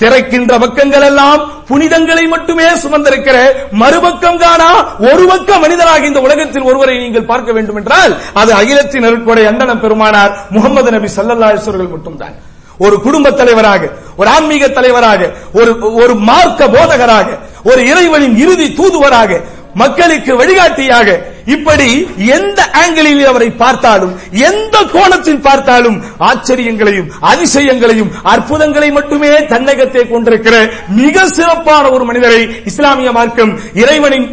[0.00, 3.36] திறக்கின்ற பக்கங்கள் எல்லாம் புனிதங்களை மட்டுமே சுமந்திருக்கிற
[3.82, 4.68] மறுபக்கம் காணா
[5.10, 10.34] ஒரு பக்க மனிதராக இந்த உலகத்தில் ஒருவரை நீங்கள் பார்க்க வேண்டும் என்றால் அது அகிலத்தின் அருட்கொடை அண்டனம் பெருமானார்
[10.56, 12.36] முகமது நபி சல்லல்லா அவர்கள் மட்டும்தான்.
[12.84, 13.82] ஒரு குடும்ப தலைவராக
[14.16, 15.20] ஒரு ஆன்மீக தலைவராக
[15.60, 17.28] ஒரு ஒரு மார்க்க போதகராக
[17.70, 19.40] ஒரு இறைவனின் இறுதி தூதுவராக
[19.74, 21.08] மக்களுக்கு வழிகாட்டியாக
[21.54, 21.88] இப்படி
[22.36, 24.12] எந்த ஆங்கிளில் அவரை பார்த்தாலும்
[24.48, 30.56] எந்த கோணத்தில் பார்த்தாலும் ஆச்சரியங்களையும் அதிசயங்களையும் அற்புதங்களை மட்டுமே தன்னகத்தை கொண்டிருக்கிற
[31.00, 34.28] மிக சிறப்பான ஒரு மனிதரை இஸ்லாமிய மார்க்கம் இறைவனின்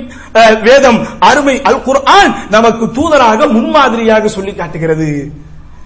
[0.67, 5.09] வேதம் அருமை அல் குர்ஆன் நமக்கு தூதராக முன்மாதிரியாக சொல்லி காட்டுகிறது.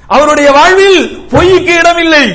[0.07, 2.25] அவருடைய வாழ்வில் பொய்க்கு இடமில்லை.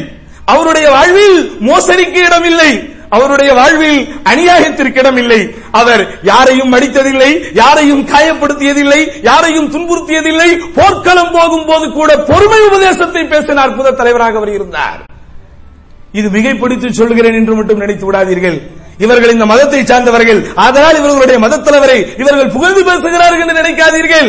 [0.44, 2.72] அவருடைய வாழ்வில் மோசடிக்கு இடமில்லை.
[3.08, 5.54] அவருடைய வாழ்வில் அநியாயத்திற்கு இடமில்லை.
[5.70, 10.58] அவர் யாரையும் அடித்ததில்லை யாரையும் காயப்படுத்தியதில்லை யாரையும் துன்புறுத்தியதில்லை.
[10.74, 15.00] போர்க்களம் போகும் போது கூட பொறுமை உபதேசத்தை பேசின அற்புத தலைவராக அவர் இருந்தார்.
[16.12, 18.58] இது மிகைப்படுத்தி சொல்கிறேன் என்று மட்டும் நினைத்து விடாதீர்கள்.
[18.98, 20.40] இவர்கள் இந்த மதத்தை சார்ந்தவர்கள்.
[20.54, 24.28] அதனால் இவர்களுடைய மதத் தலைவரை இவர்கள் புகழ்ந்து பேசுகிறார்கள் என்று நினைக்காதீர்கள்.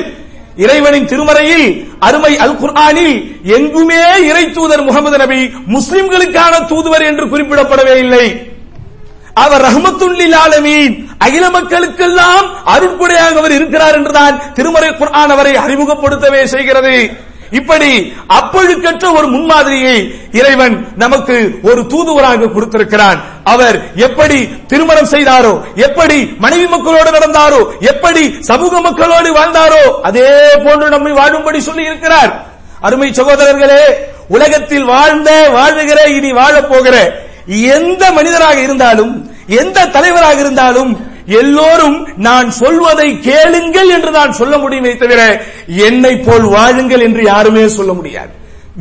[0.58, 1.68] இறைவனின் திருமறையில்
[2.00, 3.16] அருமை அல் குர்ஆனில்
[3.58, 5.39] எங்குமே இறை தூதர் முகமது நபி
[5.76, 8.26] முஸ்லிம்களுக்கான தூதுவர் என்று குறிப்பிடப்படவே இல்லை.
[9.34, 16.96] அவர் ரஹமத்துல்லில் ஆலமீன் அகில மக்களுக்கெல்லாம் அருட்குடையாக அவர் இருக்கிறார் என்றுதான் திருமறை குர்ஆன் அவரை அறிமுகப்படுத்தவே செய்கிறது.
[17.54, 17.89] இப்படி
[18.38, 19.98] அப்பழுக்கற்ற ஒரு முன்மாதிரியை
[20.32, 23.20] இறைவன் நமக்கு ஒரு தூதுவராக கொடுத்திருக்கிறான்.
[23.44, 24.38] அவர் எப்படி
[24.68, 25.54] திருமணம் செய்தாரோ
[25.88, 30.30] எப்படி மனைவி மக்களோடு நடந்தாரோ எப்படி சமூக மக்களோடு வாழ்ந்தாரோ அதே
[30.66, 32.32] போன்று நம்மை வாழும்படி சொல்லி இருக்கிறார்
[32.82, 33.84] அருமை சகோதரர்களே
[34.28, 36.96] உலகத்தில் வாழ்ந்த வாழுகிற இனி வாழப் போகிற
[37.76, 39.13] எந்த மனிதராக இருந்தாலும்
[39.62, 40.92] எந்த தலைவராக இருந்தாலும்
[41.28, 47.94] எல்லோரும் நான் சொல்வதை கேளுங்கள் என்று நான் சொல்ல முடியுமே தவிர என்னை போல் வாழுங்கள் என்று யாருமே சொல்ல
[47.94, 48.32] முடியாது.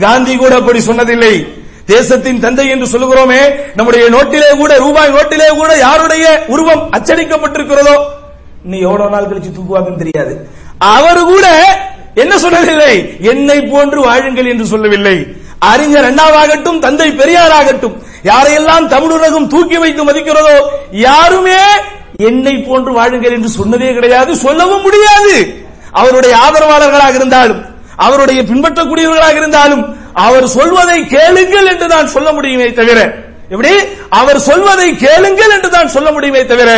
[0.01, 1.47] காந்தி கூட அப்படி சொன்னதில்லை.
[1.87, 3.41] தேசத்தின் தந்தை என்று சொல்லுகிறோமே
[3.75, 7.97] நம்முடைய நோட்டிலே கூட ரூபாய் நோட்டிலே கூட யாருடைய உருவம் அச்சடிக்கப்பட்டிருக்கிறதோ?
[8.63, 10.49] நீ எவ்வளவு நாள் கழிச்சு தூக்குவாங்கன்னு தெரியாது.
[10.79, 11.47] அவர் கூட
[12.15, 15.27] என்ன சொல்லவில்லை என்னை போன்று வாழுங்கள் என்று சொல்லவில்லை.
[15.59, 20.57] அறிஞர் அண்ணாவாகட்டும் தந்தை பெரியாராகட்டும் யாரையெல்லாம் தமிழுலகம் தூக்கி வைத்து மதிக்கிறதோ
[20.91, 21.59] யாருமே
[22.17, 25.35] என்னை போன்று வாழுங்கள் என்று சொன்னதே கிடையாது சொல்லவும் முடியாது.
[25.91, 27.65] அவருடைய ஆதரவாளர்களாக இருந்தாலும்
[27.97, 32.99] அவருடைய பின்பற்றக்கூடியவர்களாக இருந்தாலும் அவர் சொல்வதை கேளுங்கள் என்று நான் சொல்ல முடியுமே தவிர
[33.53, 33.73] எப்படி?
[34.21, 36.71] அவர் சொல்வதை கேளுங்கள் என்று தான் சொல்ல முடியுமே தவிர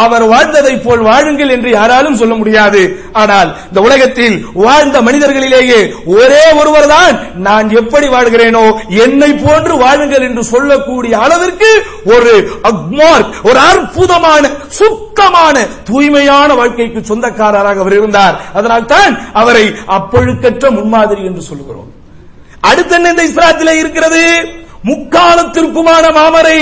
[0.00, 2.82] அவர் வாழ்ந்ததை போல் வாழுங்கள் என்று யாராலும் சொல்ல முடியாது.
[3.22, 5.80] ஆனால் இந்த உலகத்தில் வாழ்ந்த மனிதர்களிலேயே
[6.18, 7.16] ஒரே ஒருவர் தான்
[7.48, 8.64] நான் எப்படி வாழ்கிறேனோ
[9.04, 11.70] என்னை போன்று வாழுங்கள் என்று சொல்லக்கூடிய அளவிற்கு
[12.14, 12.34] ஒரு
[12.70, 14.42] அக்மார்க் ஒரு அற்புதமான
[14.80, 18.38] சுத்தமான தூய்மையான வாழ்க்கைக்கு சொந்தக்காரராக அவர் இருந்தார்.
[18.58, 19.66] அதனால் தான் அவரை
[19.98, 21.90] அப்பொழுக்கற்ற முன்மாதிரி என்று சொல்லுகிறோம்.
[22.70, 24.24] அடுத்த என்ன இந்த இஸ்லாத்திலே இருக்கிறது?
[24.88, 26.60] முக்காலத்திற்குமான மாமரை.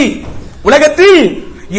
[0.69, 1.21] உலகத்தில்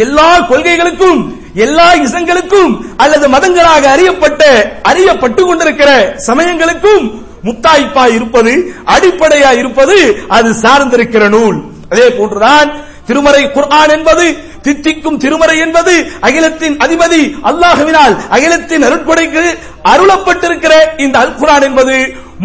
[0.03, 1.21] எல்லா கொள்கைகளுக்கும்
[1.65, 2.73] எல்லா இசங்களுக்கும்
[3.03, 4.43] அல்லது மதங்களாக அறியப்பட்ட
[4.91, 5.89] அறியப்பட்டு கொண்டிருக்கிற
[6.27, 7.03] சமயங்களுக்கும்
[7.47, 8.53] முத்தாய்ப்பா இருப்பது
[8.93, 9.97] அடிப்படையா இருப்பது
[10.37, 11.57] அது சார்ந்திருக்கிற நூல்.
[11.91, 12.69] அதே போன்றுதான்
[13.07, 14.25] திருமறை குர்ஆன் என்பது
[14.65, 15.93] தித்திக்கும் திருமறை என்பது
[16.27, 19.45] அகிலத்தின் அதிபதி அல்லாஹுவினால் அகிலத்தின் அருட்கொடைக்கு
[19.91, 20.73] அருளப்பட்டிருக்கிற
[21.05, 21.95] இந்த அல் குர்ஆன் என்பது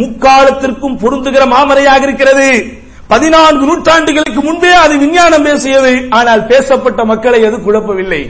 [0.00, 2.48] முக்காலத்திற்கும் பொருந்துகிற மாமரையாக இருக்கிறது.
[3.08, 5.92] பதினான்கு நூற்றாண்டுகளுக்கு முன்பே அது விஞ்ஞானம் பேசியது.
[6.10, 8.22] ஆனால் பேசப்பட்ட மக்களை அது குழப்பவில்லை.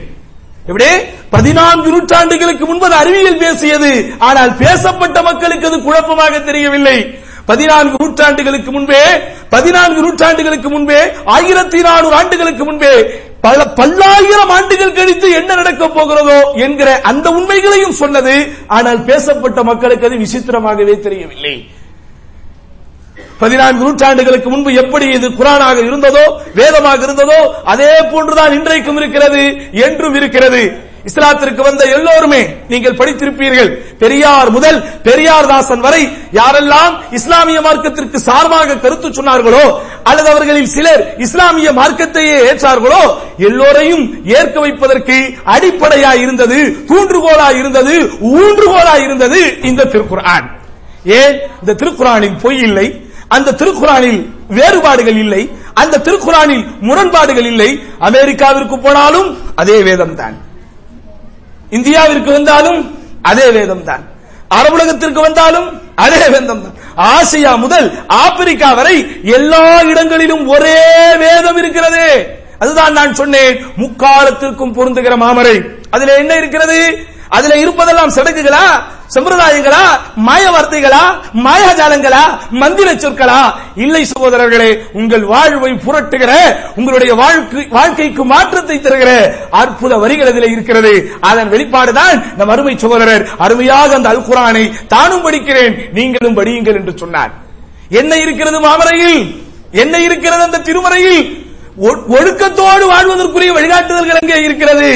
[0.67, 0.89] எப்படி?
[1.29, 3.91] பதினான்கு நூற்றாண்டுகளுக்கு முன்பு அது அறிவியல் பேசியது.
[4.19, 6.97] ஆனால் பேசப்பட்ட மக்களுக்கு அது குழப்பமாக தெரியவில்லை.
[7.45, 9.01] பதினான்கு நூற்றாண்டுகளுக்கு முன்பே
[9.49, 12.93] பதினான்கு நூற்றாண்டுகளுக்கு முன்பே ஆயிரத்தி நானூறு ஆண்டுகளுக்கு முன்பே
[13.41, 18.35] பல பல்லாயிரம் ஆண்டுகள் கழித்து என்ன நடக்கப் போகிறதோ என்கிற அந்த உண்மைகளையும் சொன்னது.
[18.67, 21.55] ஆனால் பேசப்பட்ட மக்களுக்கு அது விசித்திரமாகவே தெரியவில்லை.
[23.39, 26.25] பதினான்கு நூற்றாண்டுகளுக்கு முன்பு எப்படி இது குரானாக இருந்ததோ
[26.59, 29.43] வேதமாக இருந்ததோ அதே போன்றுதான் இன்றைக்கும் இருக்கிறது
[29.87, 30.63] என்றும் இருக்கிறது.
[31.09, 33.69] இஸ்லாத்திற்கு வந்த எல்லோருமே நீங்கள் படித்திருப்பீர்கள்.
[33.99, 35.99] பெரியார் முதல் பெரியார் தாசன் வரை
[36.33, 39.65] யாரெல்லாம் இஸ்லாமிய மார்க்கத்திற்கு சார்பாக கருத்து சொன்னார்களோ
[40.03, 43.03] அல்லது அவர்களில் சிலர் இஸ்லாமிய மார்க்கத்தையே ஏற்றார்களோ
[43.49, 44.03] எல்லோரையும்
[44.39, 45.17] ஏற்க வைப்பதற்கு
[45.55, 47.95] அடிப்படையாய் இருந்தது தூண்டுகோலாய் இருந்தது
[48.33, 50.47] ஊன்றுகோலாய் இருந்தது இந்த திருக்குரான்
[51.19, 51.35] ஏன்?
[51.61, 52.85] இந்த திருக்குறானின் பொய் இல்லை.
[53.35, 54.19] அந்த திருக்குறானில்
[54.57, 55.43] வேறுபாடுகள் இல்லை.
[55.81, 57.69] அந்த திருக்குறானில் முரண்பாடுகள் இல்லை.
[58.07, 59.29] அமெரிக்காவிற்கு போனாலும்
[59.61, 60.35] அதே வேதம் தான்
[61.77, 62.79] இந்தியாவிற்கு வந்தாலும்
[63.21, 64.03] அதே வேதம் தான்
[64.57, 65.67] அரபுலகத்திற்கு வந்தாலும்
[66.05, 66.75] அதே வேதம் தான்
[67.11, 67.87] ஆசியா முதல்
[68.23, 68.95] ஆப்பிரிக்கா வரை
[69.37, 70.79] எல்லா இடங்களிலும் ஒரே
[71.23, 72.05] வேதம் இருக்கிறது.
[72.59, 73.55] அதுதான் நான் சொன்னேன்.
[73.81, 75.55] முக்காலத்திற்கும் பொருந்துகிற மாமரை.
[75.89, 76.79] அதுல என்ன இருக்கிறது?
[77.29, 78.65] அதுல இருப்பதெல்லாம் சடங்குகளா?
[79.15, 79.83] சம்பிரதாயங்களா
[80.27, 81.03] மாய வார்த்தைகளா
[81.45, 82.23] மாயாஜாலங்களா
[82.61, 83.39] மந்திர சொற்களா?
[83.83, 86.31] இல்லை சகோதரர்களே உங்கள் வாழ்வை புரட்டுகிற
[86.79, 89.11] உங்களுடைய வாழ்க்கை வாழ்க்கைக்கு மாற்றத்தை தருகிற
[89.61, 90.93] அற்புத வரிகள் அதில் இருக்கிறது.
[91.29, 97.31] அதன் வெளிப்பாடுதான் நம் அருமை சகோதரர் அருமையாக அந்த அல் குரானை தானும் படிக்கிறேன் நீங்களும் படியுங்கள் என்று சொன்னார்.
[97.99, 99.19] என்ன இருக்கிறது மாமரையில்?
[99.83, 101.21] என்ன இருக்கிறது அந்த திருமறையில்?
[102.17, 104.89] ஒழுக்கத்தோடு வாழ்வதற்குரிய வழிகாட்டுதல்கள் எங்கே இருக்கிறது?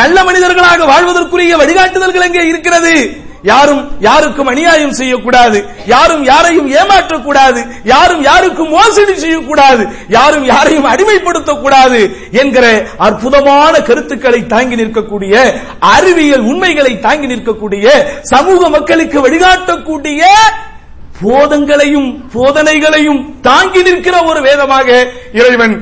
[0.00, 2.94] நல்ல மனிதர்களாக வாழ்வதற்குரிய வழிகாட்டுதல்கள் எங்கே இருக்கிறது?
[3.42, 5.58] யாரும் யாருக்கும் அநியாயம் செய்யக்கூடாது.
[5.86, 7.60] யாரும் யாரையும் ஏமாற்றக்கூடாது.
[7.84, 9.84] யாரும் யாருக்கும் மோசடி செய்யக்கூடாது.
[10.08, 12.00] யாரும் யாரையும் அடிமைப்படுத்தக்கூடாது
[12.42, 12.66] என்கிற
[13.06, 15.34] அற்புதமான கருத்துக்களை தாங்கி நிற்கக்கூடிய
[15.94, 17.86] அறிவியல் உண்மைகளை தாங்கி நிற்கக்கூடிய
[18.34, 20.22] சமூக மக்களுக்கு வழிகாட்டக்கூடிய
[21.22, 24.88] போதங்களையும் போதனைகளையும் தாங்கி நிற்கிற ஒரு வேதமாக
[25.40, 25.74] இறைவன்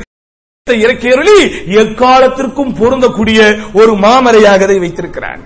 [0.66, 1.38] இறக்கியருளி
[1.82, 3.40] எக்காலத்திற்கும் பொருந்தக்கூடிய
[3.72, 5.40] ஒரு மாமரையாக அதை வைத்திருக்கிறான்.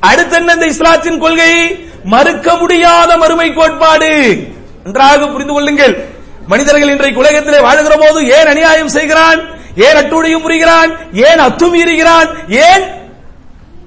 [0.00, 1.84] அடுத்து என்ன இந்த இஸ்லாத்தின் கொள்கை?
[2.04, 4.38] மறுக்க முடியாத மறுமை கோட்பாடு.
[4.84, 6.08] நன்றாக புரிந்து கொள்ளுங்கள்.
[6.46, 9.40] மனிதர்கள் இன்றைக்கு உலகத்திலே வாழ்கிற போது ஏன் அநியாயம் செய்கிறான்?
[9.76, 10.96] ஏன் அட்டுடையும் புரிகிறான்?
[11.12, 12.28] ஏன் அத்துமீறுகிறான்?
[12.48, 12.84] ஏன்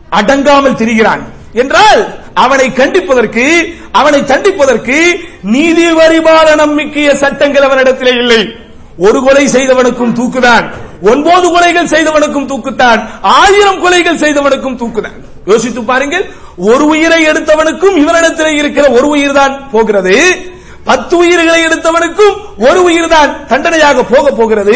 [0.10, 1.22] அடங்காமல் திரிகிறான்?
[1.54, 8.48] என்றால் அவனை கண்டிப்பதற்கு அவனை தண்டிப்பதற்கு நீதி வரிபால நம்பிக்கைய சட்டங்கள் அவனிடத்திலே இல்லை.
[8.98, 10.70] ஒரு கொலை செய்தவனுக்கும் தூக்குதான்.
[11.02, 13.10] ஒன்பது கொலைகள் செய்தவனுக்கும் தூக்குத்தான்.
[13.22, 15.29] ஆயிரம் கொலைகள் செய்தவனுக்கும் தூக்குதான்.
[15.52, 16.26] யோசித்து பாருங்கள்
[16.70, 20.16] ஒரு உயிரை எடுத்தவனுக்கும் இவனிடத்திலே இருக்கிற ஒரு உயிர் தான் போகிறது.
[20.90, 22.36] பத்து உயிர்களை எடுத்தவனுக்கும்
[22.68, 24.76] ஒரு உயிர் தான் தண்டனையாக போக போகிறது.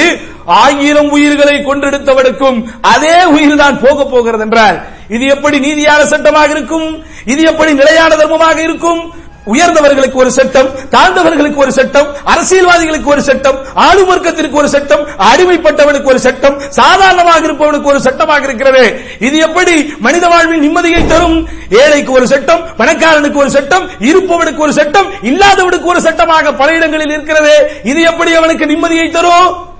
[0.63, 2.57] ஆயிரம் உயிர்களை கொன்றெடுத்தவனுக்கும்
[2.93, 4.77] அதே உயிர் தான் போக போகிறது என்றால்
[5.15, 6.88] இது எப்படி நீதியான சட்டமாக இருக்கும்?
[7.31, 9.01] இது எப்படி நிலையான தர்மமாக இருக்கும்?
[9.45, 16.19] உயர்ந்தவர்களுக்கு ஒரு சட்டம் தாழ்ந்தவர்களுக்கு ஒரு சட்டம் அரசியல்வாதிகளுக்கு ஒரு சட்டம் ஆளும் வர்க்கத்திற்கு ஒரு சட்டம் அடிமைப்பட்டவனுக்கு ஒரு
[16.19, 18.84] சட்டம் சாதாரணமாக இருப்பவனுக்கு ஒரு சட்டமாக இருக்கிறது.
[19.19, 19.95] இது எப்படி?
[19.99, 21.49] மனித வாழ்வில் நிம்மதியை தரும்.
[21.69, 27.53] ஏழைக்கு ஒரு சட்டம் பணக்காரனுக்கு ஒரு சட்டம் இருப்பவனுக்கு ஒரு சட்டம் இல்லாதவனுக்கு ஒரு சட்டமாக பல இடங்களில் இருக்கிறது.
[27.84, 29.71] இது எப்படி அவனுக்கு நிம்மதியை தரும்?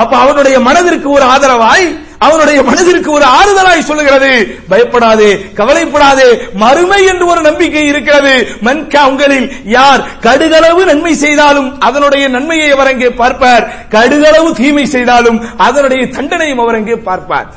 [0.00, 1.86] அப்ப அவனுடைய மனதிற்கு ஒரு ஆதரவாய்
[2.26, 4.30] அவனுடைய மனதிற்கு ஒரு ஆறுதலாய் சொல்லுகிறது.
[4.70, 6.28] பயப்படாதே கவலைப்படாதே
[6.62, 8.34] மறுமை என்று ஒரு நம்பிக்கை இருக்கிறது.
[8.66, 13.66] மன்கா உங்களில் யார் கடுகளவு நன்மை செய்தாலும் அதனுடைய நன்மையை அவர் அங்கே பார்ப்பார்.
[13.96, 17.48] கடுகளவு தீமை செய்தாலும் அதனுடைய தண்டனையும் அவர் அங்கே பார்ப்பார்.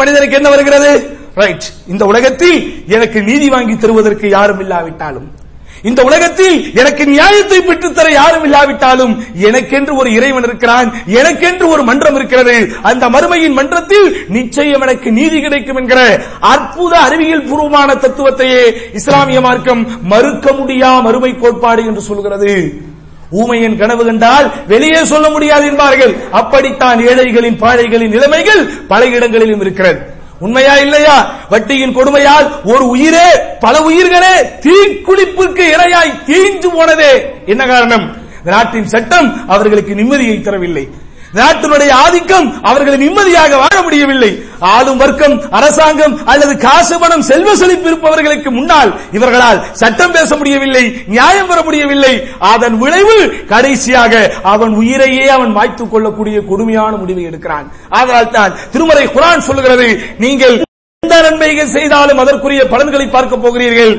[0.00, 0.90] மனிதனுக்கு என்ன வருகிறது?
[1.42, 2.58] ரைட் இந்த உலகத்தில்
[2.96, 5.28] எனக்கு நீதி வாங்கி தருவதற்கு யாரும் இல்லாவிட்டாலும்
[5.82, 12.72] இந்த உலகத்தில் எனக்கு நியாயத்தை பெற்றுத்தர யாரும் இல்லாவிட்டாலும் எனக்கென்று ஒரு இறைவன் இருக்கிறான் எனக்கென்று ஒரு மன்றம் இருக்கிறது.
[12.82, 20.52] அந்த மறுமையின் மன்றத்தில் நிச்சயம் எனக்கு நீதி கிடைக்கும் என்கிற அற்புத அறிவியல் பூர்வமான தத்துவத்தையே இஸ்லாமிய மார்க்கம் மறுக்க
[20.52, 22.82] முடியா மறுமை கோட்பாடு என்று சொல்கிறது.
[23.30, 26.16] ஊமையின் கனவு கண்டால் வெளியே சொல்ல முடியாது என்பார்கள்.
[26.30, 30.16] அப்படித்தான் ஏழைகளின் பாழைகளின் நிலைமைகள் பல இடங்களிலும் இருக்கிறது.
[30.38, 31.32] உண்மையா இல்லையா?
[31.50, 33.28] வட்டியின் கொடுமையால் ஒரு உயிரே
[33.60, 37.34] பல உயிர்களே தீக்குளிப்புக்கு இரையாய் தீஞ்சு போனதே.
[37.46, 38.16] என்ன காரணம்?
[38.44, 40.88] நாட்டின் சட்டம் அவர்களுக்கு நிம்மதியை தரவில்லை.
[41.38, 44.30] நாட்டினுடைய ஆதிக்கம் அவர்களை நிம்மதியாக வாழ முடியவில்லை.
[44.74, 51.50] ஆளும் வர்க்கம் அரசாங்கம் அல்லது காசு பணம் செல்வ செழிப்பு இருப்பவர்களுக்கு முன்னால் இவர்களால் சட்டம் பேச முடியவில்லை நியாயம்
[51.50, 52.14] பெற முடியவில்லை.
[52.52, 53.18] அதன் விளைவு
[53.52, 54.14] கடைசியாக
[54.52, 57.68] அவன் உயிரையே அவன் மாய்த்துக் கொள்ளக்கூடிய கொடுமையான முடிவை எடுக்கிறான்.
[57.88, 59.88] அதனால் தான் திருமறை குரான் சொல்லுகிறது
[60.24, 60.56] நீங்கள்
[61.02, 63.92] எந்த நன்மைகள் செய்தாலும் அதற்குரிய பலன்களை பார்க்க போகிறீர்கள்.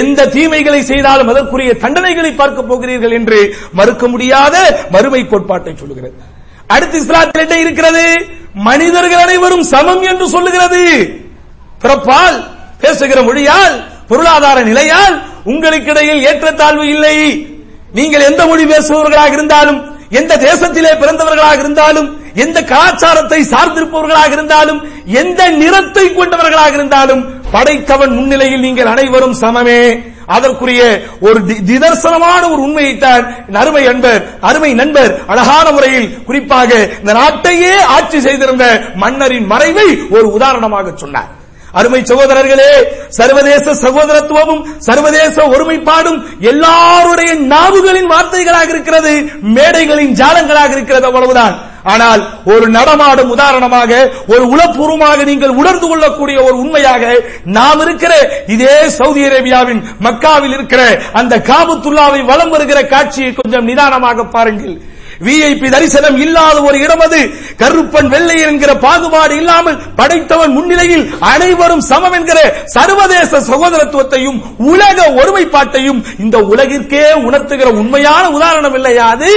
[0.00, 3.40] எந்த தீமைகளை செய்தாலும் அதற்குரிய தண்டனைகளை பார்க்க போகிறீர்கள் என்று
[3.72, 4.54] மறுக்க முடியாத
[4.94, 6.14] மறுமை கோட்பாட்டை சொல்லுகிறது.
[6.66, 8.26] அடுத்து இஸ்லாத்தில் என்ன இருக்கிறது?
[8.54, 10.82] மனிதர்கள் அனைவரும் சமம் என்று சொல்லுகிறது.
[11.82, 12.44] பிறப்பால்
[12.80, 17.46] பேசுகிற மொழியால் பொருளாதார நிலையால் உங்களுக்கிடையில் ஏற்றத்தாழ்வு இல்லை.
[17.92, 26.14] நீங்கள் எந்த மொழி பேசுபவர்களாக இருந்தாலும் எந்த தேசத்திலே பிறந்தவர்களாக இருந்தாலும் எந்த கலாச்சாரத்தை சார்ந்திருப்பவர்களாக இருந்தாலும் எந்த நிறத்தை
[26.14, 30.13] கொண்டவர்களாக இருந்தாலும் படைத்தவன் முன்னிலையில் நீங்கள் அனைவரும் சமமே.
[30.26, 30.82] அதற்குரிய
[31.20, 31.38] ஒரு
[31.70, 33.24] நிதர்சனமான ஒரு உண்மையைத்தான்
[33.62, 40.92] அருமை நண்பர் அருமை நண்பர் அழகான முறையில் குறிப்பாக இந்த நாட்டையே ஆட்சி செய்திருந்த மன்னரின் மறைவை ஒரு உதாரணமாக
[40.96, 41.30] சொன்னார்.
[41.72, 42.72] அருமை சகோதரர்களே
[43.18, 49.12] சர்வதேச சகோதரத்துவமும் சர்வதேச ஒருமைப்பாடும் எல்லாருடைய நாவுகளின் வார்த்தைகளாக இருக்கிறது
[49.56, 51.54] மேடைகளின் ஜாலங்களாக இருக்கிறது அவ்வளவுதான்.
[51.84, 53.90] ஆனால் ஒரு நடமாடும் உதாரணமாக
[54.28, 57.02] ஒரு உளப்பூர்வமாக நீங்கள் உணர்ந்து கொள்ளக்கூடிய ஒரு உண்மையாக
[57.56, 58.12] நாம் இருக்கிற
[58.54, 64.74] இதே சவுதி அரேபியாவின் மக்காவில் இருக்கிற அந்த காபத்துல்லாவை வலம் வருகிற காட்சியை கொஞ்சம் நிதானமாக பாருங்கள்.
[65.20, 67.20] விஐபி தரிசனம் இல்லாத ஒரு இடம் அது.
[67.60, 72.38] கருப்பன் வெள்ளை என்கிற பாகுபாடு இல்லாமல் படைத்தவன் முன்னிலையில் அனைவரும் சமம் என்கிற
[72.74, 74.38] சர்வதேச சகோதரத்துவத்தையும்
[74.70, 79.30] உலக ஒருமைப்பாட்டையும் இந்த உலகிற்கே உணர்த்துகிற உண்மையான உதாரணம் இல்லையா அது?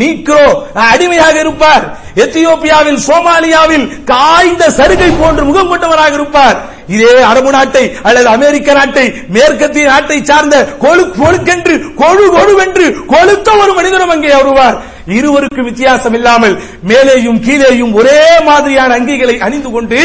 [0.00, 0.42] நீக்ரோ
[0.90, 1.84] அடிமையாக இருப்பார்.
[2.24, 6.56] எத்தியோப்பியாவில் சோமாலியாவில் காய்ந்த சருகை போன்று முகம் கொண்டவராக இருப்பார்.
[6.94, 9.04] இதே அரபு நாட்டை அல்லது அமெரிக்க நாட்டை
[9.36, 14.76] மேற்கத்திய நாட்டை சார்ந்த கொழு கொழுக்கென்று கொழு கொழுவென்று கொழுத்த ஒரு மனிதரும் அங்கே வருவார்.
[15.18, 16.54] இருவருக்கும் வித்தியாசம் இல்லாமல்
[16.90, 20.00] மேலேயும் கீழேயும் ஒரே மாதிரியான அங்கிகளை அணிந்து கொண்டு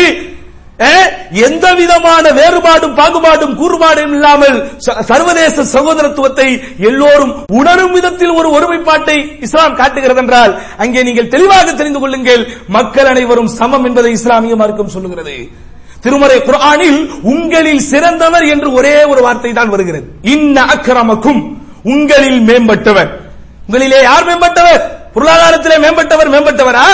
[1.46, 4.58] எந்த விதமான வேறுபாடும் பாகுபாடும் கூறுபாடும் இல்லாமல்
[5.10, 12.48] சர்வதேச சகோதரத்துவத்தை எல்லோரும் உணரும் விதத்தில் ஒரு ஒருமைப்பாட்டை இஸ்லாம் காட்டுகிறது என்றால் அங்கே நீங்கள் தெளிவாக தெரிந்து கொள்ளுங்கள்
[12.68, 15.36] மக்கள் அனைவரும் சமம் என்பதை இஸ்லாமிய மார்க்கம் சொல்லுகிறது.
[16.02, 20.06] திருமறை குரானில் உங்களில் சிறந்தவர் என்று ஒரே ஒரு வார்த்தை தான் வருகிறது.
[20.22, 21.42] இன்ன அக்கிரமக்கும்
[21.84, 23.10] உங்களில் மேம்பட்டவர்.
[23.68, 24.82] உங்களிலே யார் மேம்பட்டவர்?
[25.14, 26.86] பொருளாதாரத்திலே மேம்பட்டவர் மேம்பட்டவரா?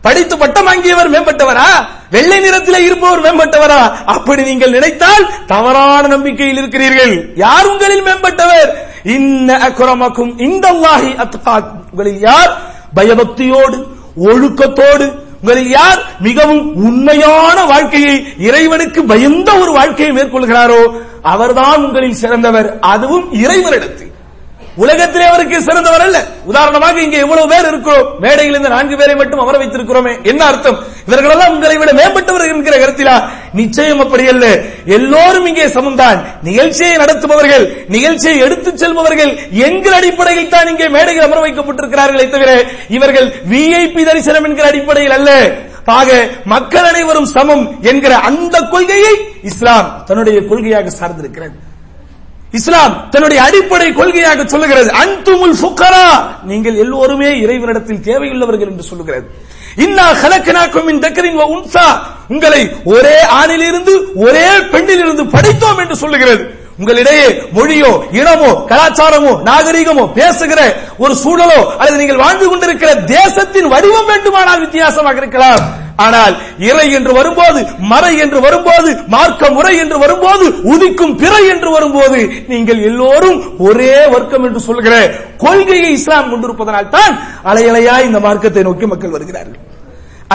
[0.00, 1.70] படித்து பட்டம் வாங்கியவர் மேம்பட்டவரா?
[2.10, 3.92] வெள்ளை நிறத்தில் இருப்பவர் மேம்பட்டவரா?
[4.04, 7.36] அப்படி நீங்கள் நினைத்தால் தவறான நம்பிக்கையில் இருக்கிறீர்கள்.
[7.36, 8.70] யார் உங்களில் மேம்பட்டவர்?
[9.04, 12.52] இன்ன இந்த இந்தல்லாஹி அத்காக்கும் உங்களில் யார்?
[12.96, 13.86] பயபக்தியோடு
[14.24, 15.06] ஒழுக்கத்தோடு.
[15.40, 16.02] உங்களில் யார்?
[16.20, 20.80] மிகவும் உண்மையான வாழ்க்கையை இறைவனுக்கு பயந்த ஒரு வாழ்க்கையை மேற்கொள்கிறாரோ
[21.22, 22.78] அவர்தான் உங்களில் சிறந்தவர்.
[22.80, 24.12] அதுவும் இறைவனிடத்தில்.
[24.76, 26.26] உலகத்திலே அவருக்கு சிறந்தவர் அல்ல.
[26.44, 28.18] உதாரணமாக இங்கே எவ்வளவு பேர் இருக்கிறோம்.
[28.18, 30.22] மேடையில் இந்த நான்கு பேரை மட்டும் அமர வைத்திருக்கிறோமே.
[30.22, 30.78] என்ன அர்த்தம்?
[31.06, 33.28] இவர்களெல்லாம் உங்களை விட மேம்பட்டவர் என்கிற கருத்திலா?
[33.52, 34.62] நிச்சயம் அப்படி அல்ல.
[34.86, 42.30] எல்லோரும் இங்கே சமம்தான் நிகழ்ச்சியை நடத்துபவர்கள் நிகழ்ச்சியை எடுத்துச் செல்பவர்கள் எங்கள் அடிப்படையில் தான் இங்கே மேடையில் அமர வைக்கப்பட்டிருக்கிறார்களே
[42.30, 45.52] தவிர இவர்கள் விஐபி தரிசனம் என்கிற அடிப்படையில் அல்ல.
[45.84, 51.69] ஆக மக்கள் அனைவரும் சமம் என்கிற அந்த கொள்கையை இஸ்லாம் தன்னுடைய கொள்கையாக சார்ந்திருக்கிறது.
[52.52, 54.90] இஸ்லாம் தன்னுடைய அடிப்படை கொள்கையாக சொல்லுகிறது.
[54.90, 56.26] அன்துமுல் ஃபுக்கரா.
[56.42, 59.30] நீங்கள் எல்லோருமே இறைவனிடத்தில் தேவையுள்ளவர்கள் என்று சொல்லுகிறது.
[59.76, 61.98] இன்னா கலக்கனாக்கும் மின் தக்கரின் வ உன்சா.
[62.28, 66.59] உங்களை ஒரே ஆணிலிருந்து ஒரே பெண்ணிலிருந்து படைத்தோம் என்று சொல்லுகிறது.
[66.80, 67.90] உங்களிடையே மொழியோ
[68.20, 70.60] இனமோ கலாச்சாரமோ நாகரிகமோ பேசுகிற
[71.04, 75.62] ஒரு சூழலோ அல்லது நீங்கள் வாழ்ந்து கொண்டிருக்கிற தேசத்தின் வடிவம் வேண்டுமானால் வித்தியாசமாக இருக்கலாம்.
[76.04, 76.34] ஆனால்
[76.68, 82.20] இறை என்று வரும்போது மறை என்று வரும்போது மார்க்க முறை என்று வரும்போது உதிக்கும் பிறை என்று வரும்போது
[82.52, 83.38] நீங்கள் எல்லோரும்
[83.68, 84.94] ஒரே வர்க்கம் என்று சொல்கிற
[85.44, 87.14] கொள்கையை இஸ்லாம் கொண்டிருப்பதனால் தான்
[87.52, 89.60] அலையலையா இந்த மார்க்கத்தை நோக்கி மக்கள் வருகிறார்கள்.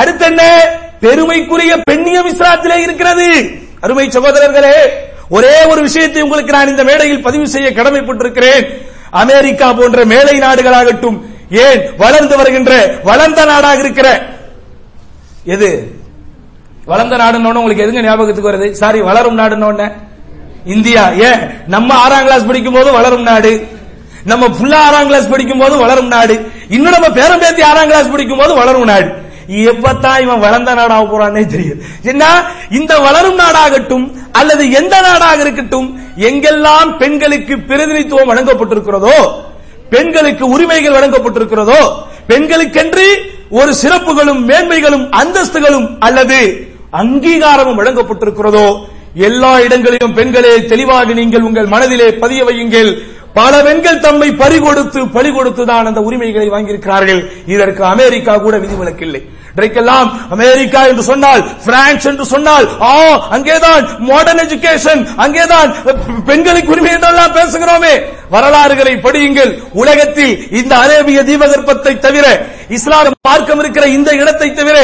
[0.01, 0.43] அடுத்த என்ன
[1.05, 3.27] பெருமைக்குரிய பெண்ணியம் இஸ்லாத்திலே இருக்கிறது.
[3.83, 4.77] அருமை சகோதரர்களே
[5.29, 8.65] ஒரே ஒரு விஷயத்தை உங்களுக்கு நான் இந்த மேடையில் பதிவு செய்ய கடமைப்பட்டிருக்கிறேன்.
[9.09, 14.27] அமெரிக்கா போன்ற மேலை நாடுகளாகட்டும் ஏன் வளர்ந்து வருகின்ற வளர்ந்த நாடாக இருக்கிற
[15.43, 15.97] எது?
[16.85, 18.71] வளர்ந்த நாடுன்னு உங்களுக்கு எதுங்க ஞாபகத்துக்கு வருது?
[18.71, 19.91] சாரி வளரும் நாடுன்னு
[20.65, 21.65] இந்தியா ஏன்?
[21.67, 23.67] நம்ம ஆறாம் கிளாஸ் படிக்கும் போது வளரும் நாடு.
[24.23, 26.51] நம்ம புள்ள ஆறாம் கிளாஸ் படிக்கும் போது வளரும் நாடு.
[26.69, 29.24] இன்னும் நம்ம பேரம் பேத்தி ஆறாம் கிளாஸ் படிக்கும் போது வளரும் நாடு.
[29.47, 32.23] எப்பத்தான் இவன் வளர்ந்த நாடாக போறான்னே தெரியும் என்ன?
[32.69, 39.17] இந்த வளரும் நாடாகட்டும் அல்லது எந்த நாடாக இருக்கட்டும் எங்கெல்லாம் பெண்களுக்கு பிரதிநிதித்துவம் வழங்கப்பட்டிருக்கிறதோ
[39.89, 41.81] பெண்களுக்கு உரிமைகள் வழங்கப்பட்டிருக்கிறதோ
[42.27, 43.07] பெண்களுக்கென்று
[43.49, 46.39] ஒரு சிறப்புகளும் மேன்மைகளும் அந்தஸ்துகளும் அல்லது
[46.91, 48.67] அங்கீகாரமும் வழங்கப்பட்டிருக்கிறதோ
[49.13, 52.89] எல்லா இடங்களிலும் பெண்களே தெளிவாக நீங்கள் உங்கள் மனதிலே பதிய வையுங்கள்.
[53.37, 57.21] பல பெண்கள் தம்மை பறிகொடுத்து பலி கொடுத்துதான் அந்த உரிமைகளை வாங்கியிருக்கிறார்கள்.
[57.53, 59.21] இதற்கு அமெரிக்கா கூட விதிவிலக்கில்லை
[59.55, 62.95] இன்றைக்கெல்லாம் அமெரிக்கா என்று சொன்னால் பிரான்ஸ் என்று சொன்னால் ஆ
[63.35, 65.69] அங்கேதான் மாடர்ன் எஜுகேஷன் அங்கேதான்
[66.29, 67.93] பெண்களுக்கு உரிமை என்றெல்லாம் பேசுகிறோமே.
[68.33, 69.51] வரலாறுகளை படியுங்கள்.
[69.81, 72.25] உலகத்தில் இந்த அரேபிய தீபகற்பத்தை தவிர
[72.77, 74.77] இஸ்லாம் மார்க்கம் இருக்கிற இந்த இடத்தை தவிர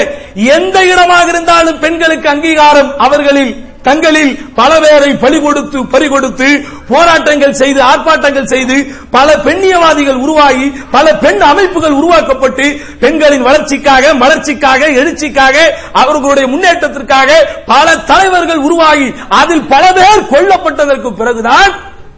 [0.57, 6.47] எந்த இடமாக இருந்தாலும் பெண்களுக்கு அங்கீகாரம் அவர்களில் தங்களில் பல பேரை பலி கொடுத்து பறி கொடுத்து
[6.89, 8.77] போராட்டங்கள் செய்து ஆர்ப்பாட்டங்கள் செய்து
[9.11, 12.65] பல பெண்ணியவாதிகள் உருவாகி பல பெண் அமைப்புகள் உருவாக்கப்பட்டு
[12.99, 15.55] பெண்களின் வளர்ச்சிக்காக மலர்ச்சிக்காக எழுச்சிக்காக
[16.01, 17.29] அவர்களுடைய முன்னேற்றத்திற்காக
[17.65, 21.71] பல தலைவர்கள் உருவாகி அதில் பல பேர் கொல்லப்பட்டதற்கு பிறகுதான்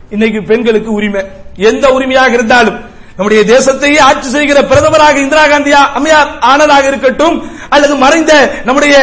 [0.10, 1.22] இன்னைக்கு பெண்களுக்கு உரிமை.
[1.68, 2.80] எந்த உரிமையாக இருந்தாலும்
[3.18, 7.36] நம்முடைய தேசத்தையே ஆட்சி செய்கிற பிரதமராக இந்திரா காந்தி அம்மையார் ஆனதாக இருக்கட்டும்
[7.74, 8.34] அல்லது மறைந்த
[8.68, 8.96] நம்முடைய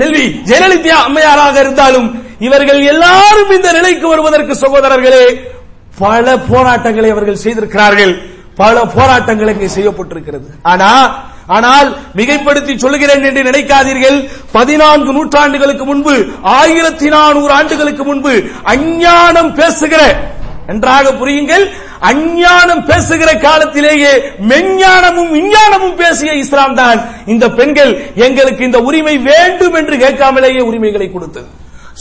[0.00, 2.08] செல்வி ஜெயலலிதா அம்மையாராக இருந்தாலும்
[2.46, 5.26] இவர்கள் எல்லாரும் இந்த நிலைக்கு வருவதற்கு சகோதரர்களே
[6.04, 8.12] பல போராட்டங்களை அவர்கள் செய்திருக்கிறார்கள்.
[8.60, 10.46] பல போராட்டங்கள் இங்கே செய்யப்பட்டிருக்கிறது.
[10.72, 10.90] ஆனா
[11.56, 11.88] ஆனால்
[12.18, 14.18] மிகைப்படுத்தி சொல்லுகிறேன் என்று நினைக்காதீர்கள்.
[14.56, 16.14] பதினான்கு நூற்றாண்டுகளுக்கு முன்பு
[16.58, 18.32] ஆயிரத்தி நானூறு ஆண்டுகளுக்கு முன்பு
[18.74, 20.02] அஞ்ஞானம் பேசுகிற
[20.66, 21.70] நன்றாக புரியுங்கள்.
[22.00, 24.12] அஞ்ஞானம் பேசுகிற காலத்திலேயே
[24.48, 27.04] மெஞ்ஞானமும் விஞ்ஞானமும் பேசிய இஸ்லாம் தான்.
[27.26, 31.46] இந்த பெண்கள் எங்களுக்கு இந்த உரிமை வேண்டும் என்று கேட்காமலேயே உரிமைகளை கொடுத்தது.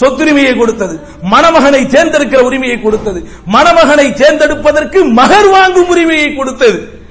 [0.01, 0.99] சொத்துரிமையை கொடுத்தது.
[1.31, 3.27] மணமகனை தேர்ந்தெடுக்கிற உரிமையை கொடுத்தது.
[3.51, 7.02] மணமகனை தேர்ந்தெடுப்பதற்கு மகர் வாங்கும் உரிமையை கொடுத்தது.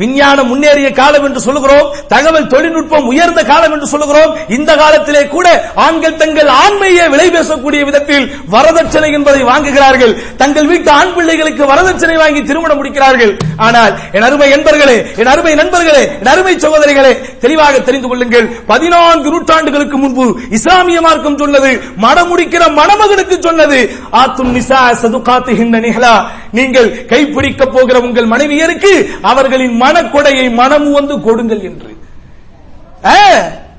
[0.00, 5.46] விஞ்ஞானம் முன்னேறிய காலம் என்று சொல்லுகிறோம் தகவல் தொழில்நுட்பம் உயர்ந்த காலம் என்று சொல்லுகிறோம் இந்த காலத்திலே கூட
[5.86, 10.14] ஆண்கள் தங்கள் ஆண்மையை விலை பேசக்கூடிய விதத்தில் வரதட்சணை என்பதை வாங்குகிறார்கள்.
[10.42, 13.32] தங்கள் வீட்டு ஆண் பிள்ளைகளுக்கு வரதட்சணை வாங்கி திருமணம் முடிக்கிறார்கள்.
[13.66, 17.12] ஆனால் என் அருமை என்பர்களே என் அருமை நண்பர்களே என் அருமை சகோதரிகளே
[17.44, 18.46] தெளிவாக தெரிந்து கொள்ளுங்கள்.
[18.72, 20.26] பதினான்கு நூற்றாண்டுகளுக்கு முன்பு
[20.58, 21.72] இஸ்லாமிய மார்க்கம் சொன்னது
[22.04, 23.80] மணமுடிக்கிற மணமகனுக்கு சொன்னது
[24.22, 26.14] ஆத்தும் நிசா சதுகாத்து நிகழா
[26.56, 28.92] நீங்கள் கைப்பிடிக்க போகிற உங்கள் மனைவியருக்கு
[29.30, 31.90] அவர் அவர்களின் மனக்கொடையை மனம் வந்து கொடுங்கள் என்று.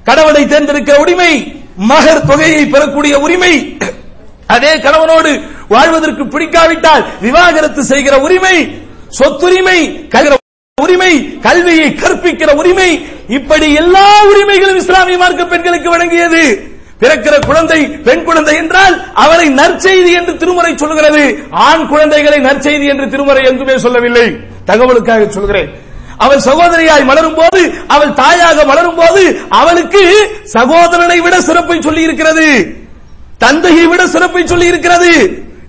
[0.08, 0.44] கணவனை
[1.04, 1.34] உரிமை
[1.92, 3.54] மகர் தொகையை பெறக்கூடிய உரிமை.
[4.56, 5.32] அதே கணவனோடு
[5.74, 8.58] வாழ்வதற்கு பிடிக்காவிட்டால் விவாகரத்து செய்கிற உரிமை
[9.20, 9.80] சொத்துரிமை
[10.84, 11.14] உரிமை
[11.48, 12.90] கல்வியை கற்பிக்கிற உரிமை.
[13.38, 16.44] இப்படி எல்லா உரிமைகளும் இஸ்லாமிய மார்க்க பெண்களுக்கு வழங்கியது.
[17.02, 21.24] பிறக்கிற குழந்தை பெண் குழந்தை என்றால் அவரை நற்செய்தி என்று திருமுறை சொல்கிறது
[21.68, 24.28] ஆண் குழந்தைகளை நற்செய்தி என்று திருமுறை எங்குமே சொல்லவில்லை.
[24.70, 25.70] தகவலுக்காக சொல்கிறேன்.
[26.24, 27.62] அவள் சகோதரியாய் மலரும் போது
[27.96, 29.24] அவள் தாயாக மலரும் போது
[29.60, 30.04] அவளுக்கு
[30.56, 32.48] சகோதரனை விட சிறப்பை சொல்லி இருக்கிறது
[33.46, 35.12] தந்தையை விட சிறப்பை சொல்லி இருக்கிறது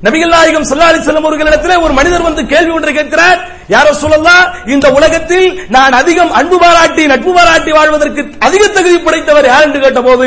[0.06, 3.38] நபிகள் நாயகம் சல்லாலி செல்லம் வஸல்லம் இடத்துல ஒரு மனிதர் வந்து கேள்வி ஒன்று கேட்கிறார்.
[3.74, 9.64] யாரோ சொல்லலாம் இந்த உலகத்தில் நான் அதிகம் அன்பு பாராட்டி நட்பு பாராட்டி வாழ்வதற்கு அதிக தகுதி படைத்தவர் யார்?
[9.66, 10.26] என்று கேட்டபோது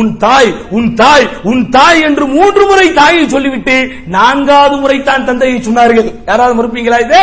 [0.00, 3.76] உன் தாய் உன் தாய் உன் தாய் என்று மூன்று முறை தாயை சொல்லிவிட்டு
[4.16, 6.10] நான்காவது முறை தான் தந்தையை சொன்னார்கள்.
[6.30, 7.22] யாராவது மறுப்பீங்களா இது?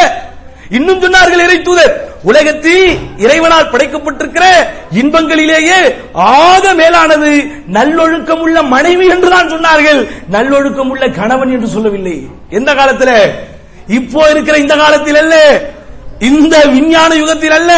[0.77, 1.93] இன்னும் சொன்னார்கள் இறை தூதர்
[2.29, 2.86] உலகத்தில்
[3.23, 4.45] இறைவனால் படைக்கப்பட்டிருக்கிற
[5.01, 5.79] இன்பங்களிலேயே
[6.13, 7.31] ஆக மேலானது
[7.77, 10.01] நல்லொழுக்கம் உள்ள மனைவி என்றுதான் சொன்னார்கள்.
[10.36, 12.17] நல்லொழுக்கம் உள்ள கணவன் என்று சொல்லவில்லை.
[12.49, 13.12] எந்த காலத்துல?
[13.99, 15.36] இப்போ இருக்கிற இந்த காலத்தில் அல்ல
[16.29, 17.71] இந்த விஞ்ஞான யுகத்தில் அல்ல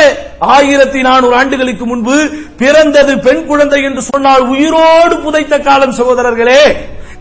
[0.56, 2.15] ஆயிரத்தி நானூறு ஆண்டுகளுக்கு முன்பு
[2.62, 6.62] பிறந்தது பெண் குழந்தை என்று சொன்னால் உயிரோடு புதைத்த காலம் சகோதரர்களே.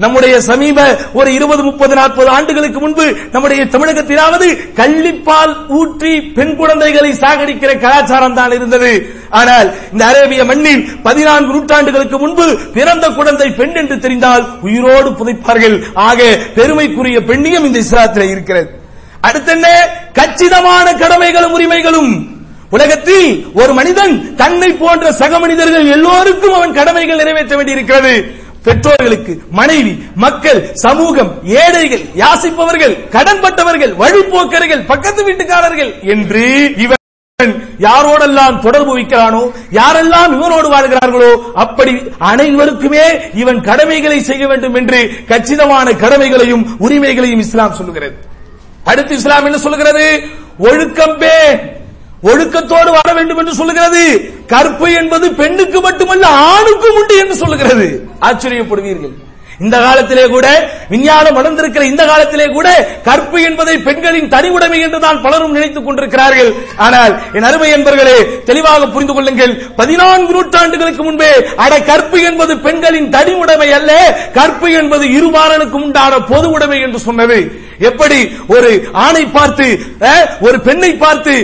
[0.02, 0.78] நம்முடைய சமீப
[1.18, 4.48] ஒரு இருபது முப்பது நாற்பது ஆண்டுகளுக்கு முன்பு நம்முடைய தமிழகத்திலாவது
[4.80, 8.92] கள்ளிப்பால் ஊற்றி பெண் குழந்தைகளை சாகடிக்கிற கலாச்சாரம் தான் இருந்தது.
[9.40, 15.76] ஆனால் இந்த அரேபிய மண்ணில் பதினான்கு நூற்றாண்டுகளுக்கு முன்பு பிறந்த குழந்தை பெண் என்று தெரிந்தால் உயிரோடு புதைப்பார்கள்.
[16.08, 16.20] ஆக
[16.58, 18.68] பெருமைக்குரிய பெண்ணியம் இந்த இஸ்லாத்தில் இருக்கிறது.
[19.28, 19.66] அடுத்து என்ன
[20.18, 22.12] கச்சிதமான கடமைகளும் உரிமைகளும்.
[22.76, 23.26] உலகத்தில்
[23.60, 28.14] ஒரு மனிதன் தன்னை போன்ற சக மனிதர்கள் எல்லோருக்கும் அவன் கடமைகள் நிறைவேற்ற வேண்டியிருக்கிறது.
[28.64, 36.45] பெற்றோர்களுக்கு மனைவி மக்கள் சமூகம் ஏழைகள் யாசிப்பவர்கள் கடன்பட்டவர்கள் வழிபோக்கர்கள் பக்கத்து வீட்டுக்காரர்கள் என்று
[36.76, 36.99] இவன்
[37.78, 39.41] யாரோடெல்லாம் தொடர்பு வைக்கிறானோ
[39.72, 48.16] யாரெல்லாம் இவனோடு வாழ்கிறார்களோ அப்படி அனைவருக்குமே இவன் கடமைகளை செய்ய வேண்டும் என்று கச்சிதமான கடமைகளையும் உரிமைகளையும் இஸ்லாம் சொல்லுகிறது.
[48.84, 50.05] அடுத்து இஸ்லாம் என்ன சொல்லுகிறது?
[50.59, 51.34] ஒழுக்கம் பே
[52.23, 54.35] ஒழுக்கத்தோடு வாழ வேண்டும் என்று சொல்லுகிறது.
[54.47, 58.09] கற்பு என்பது பெண்ணுக்கு மட்டுமல்ல ஆணுக்கும் உண்டு என்று சொல்லுகிறது.
[58.20, 59.14] ஆச்சரியப்படுவீர்கள்.
[59.64, 60.46] இந்த காலத்திலே கூட
[60.92, 62.68] விஞ்ஞானம் வளர்ந்திருக்கிற இந்த காலத்திலே கூட
[63.08, 66.50] கற்பு என்பதை பெண்களின் தனி உடைமை என்றுதான் பலரும் நினைத்துக் கொண்டிருக்கிறார்கள்.
[66.86, 68.18] ஆனால் என் அருமை என்பர்களே
[68.50, 69.54] தெளிவாக புரிந்து கொள்ளுங்கள்.
[69.80, 71.32] பதினான்கு நூற்றாண்டுகளுக்கு முன்பே
[71.64, 73.92] அட கற்பு என்பது பெண்களின் தனி உடைமை அல்ல.
[74.38, 77.38] கற்பு என்பது இருபாலனுக்கு உண்டான பொது உடைமை என்று சொன்னது.
[77.88, 78.18] எப்படி?
[78.54, 78.68] ஒரு
[79.04, 79.66] ஆணை பார்த்து
[80.46, 81.34] ஒரு பெண்ணை பார்த்து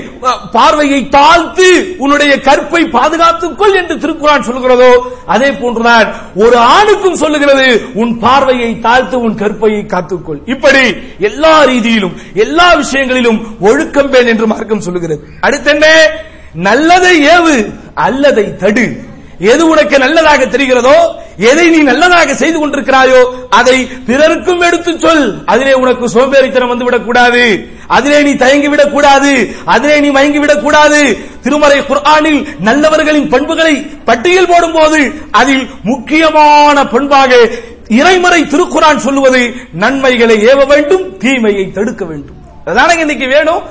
[0.56, 1.68] பார்வையை தாழ்த்து
[2.02, 4.90] உன்னுடைய கற்பை பாதுகாத்துக்கொள் என்று திருக்குறான் சொல்கிறதோ
[5.34, 6.08] அதே போன்றுதான்
[6.44, 7.66] ஒரு ஆணுக்கும் சொல்லுகிறது
[8.02, 10.40] உன் உன் பார்வையை தாழ்த்து உன் கற்பையை காத்துக்கொள்.
[10.44, 15.24] இப்படி எல்லா ரீதியிலும் எல்லா விஷயங்களிலும் ஒழுக்கம் பேன் என்று மார்க்கம் சொல்லுகிறது.
[15.40, 16.11] அடுத்து என்ன?
[16.54, 19.00] நல்லதை ஏவு அல்லதை தடு.
[19.38, 25.42] எது உனக்கு நல்லதாக தெரிகிறதோ எதை நீ நல்லதாக செய்து கொண்டிருக்கிறாயோ அதை பிறருக்கும் எடுத்து சொல்.
[25.46, 27.68] அதிலே உனக்கு சோம்பேறித்தனம் வந்துவிடக் கூடாது.
[27.86, 29.54] அதிலே நீ தயங்கி விடக் கூடாது.
[29.64, 31.18] அதிலே நீ மயங்கி விடக் கூடாது.
[31.42, 37.50] திருமறை குர்ஆனில் நல்லவர்களின் பண்புகளை பட்டியல் போடும்போது அதில் முக்கியமான பண்பாக
[37.89, 42.36] இறைமறை திருக்குறான் சொல்லுவது நன்மைகளை ஏவ வேண்டும் தீமையை தடுக்க வேண்டும்.
[42.64, 43.62] அதானே இன்னைக்கு வேணும்?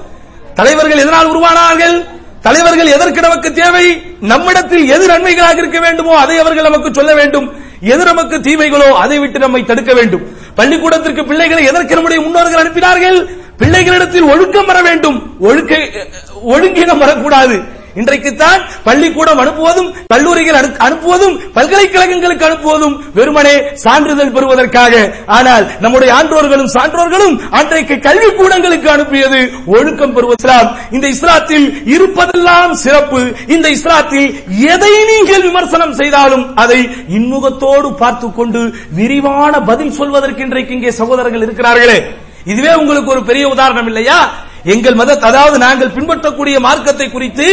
[0.56, 2.06] தலைவர்கள் எதனால் உருவானார்கள்?
[2.42, 4.02] தலைவர்கள் எதற்கு நமக்கு தேவை?
[4.20, 7.54] நம்மிடத்தில் எது நன்மைகளாக இருக்க வேண்டுமோ அதை அவர்கள் நமக்கு சொல்ல வேண்டும்.
[7.82, 10.22] எது நமக்கு தீமைகளோ அதை விட்டு நம்மை தடுக்க வேண்டும்.
[10.56, 13.28] பள்ளிக்கூடத்திற்கு பிள்ளைகளை எதற்கு நம்முடைய முன்னோர்கள் அனுப்பினார்கள்?
[13.58, 15.36] பிள்ளைகளிடத்தில் ஒழுக்கம் வர வேண்டும்.
[15.40, 15.76] ஒழுக்க
[16.46, 17.76] ஒழுங்கினம் வரக்கூடாது.
[17.98, 25.14] இன்றைக்குத்தான் பள்ளிக்கூடம் அனுப்புவதும் கல்லூரிகள் அனுப்புவதும் பல்கலைக்கழகங்களுக்கு அனுப்புவதும் வெறுமனே சான்றிதழ் பெறுவதற்காக.
[25.26, 30.36] ஆனால் நம்முடைய ஆன்றோர்களும் சான்றோர்களும் அன்றைக்கு கல்வி கூடங்களுக்கு அனுப்பியது ஒழுக்கம் பெறுவது.
[30.92, 33.36] இந்த இஸ்லாத்தில் இருப்பதெல்லாம் சிறப்பு.
[33.48, 40.92] இந்த இஸ்லாத்தில் எதை நீங்கள் விமர்சனம் செய்தாலும் அதை இன்முகத்தோடு பார்த்துக் கொண்டு விரிவான பதில் சொல்வதற்கு இன்றைக்கு இங்கே
[40.92, 42.04] சகோதரர்கள் இருக்கிறார்களே.
[42.46, 44.46] இதுவே உங்களுக்கு ஒரு பெரிய உதாரணம் இல்லையா?
[44.68, 47.48] எங்கள் மத அதாவது நாங்கள் பின்பற்றக்கூடிய மார்க்கத்தை குறித்து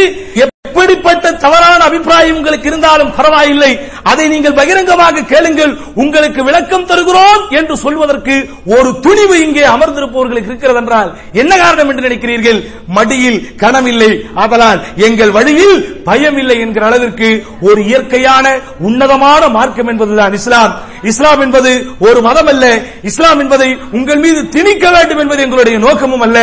[0.65, 3.71] எப்படிப்பட்ட தவறான அபிப்பிராயம் உங்களுக்கு இருந்தாலும் பரவாயில்லை.
[4.11, 5.73] அதை நீங்கள் பகிரங்கமாக கேளுங்கள்.
[6.03, 8.35] உங்களுக்கு விளக்கம் தருகிறோம் என்று சொல்வதற்கு
[8.75, 11.09] ஒரு துணிவு இங்கே அமர்ந்திருப்பவர்களுக்கு இருக்கிறது என்றால்
[11.41, 12.59] என்ன காரணம் என்று நினைக்கிறீர்கள்?
[12.97, 14.11] மடியில் கனமில்லை.
[14.43, 15.77] ஆதலால் எங்கள் வழியில்
[16.09, 17.29] பயம் இல்லை என்கிற அளவிற்கு
[17.67, 18.45] ஒரு இயற்கையான
[18.87, 20.73] உன்னதமான மார்க்கம் என்பதுதான் இஸ்லாம்.
[21.11, 21.71] இஸ்லாம் என்பது
[22.07, 22.65] ஒரு மதம் அல்ல
[23.09, 26.37] இஸ்லாம் என்பதை உங்கள் மீது திணிக்க வேண்டும் என்பது எங்களுடைய நோக்கமும் அல்ல.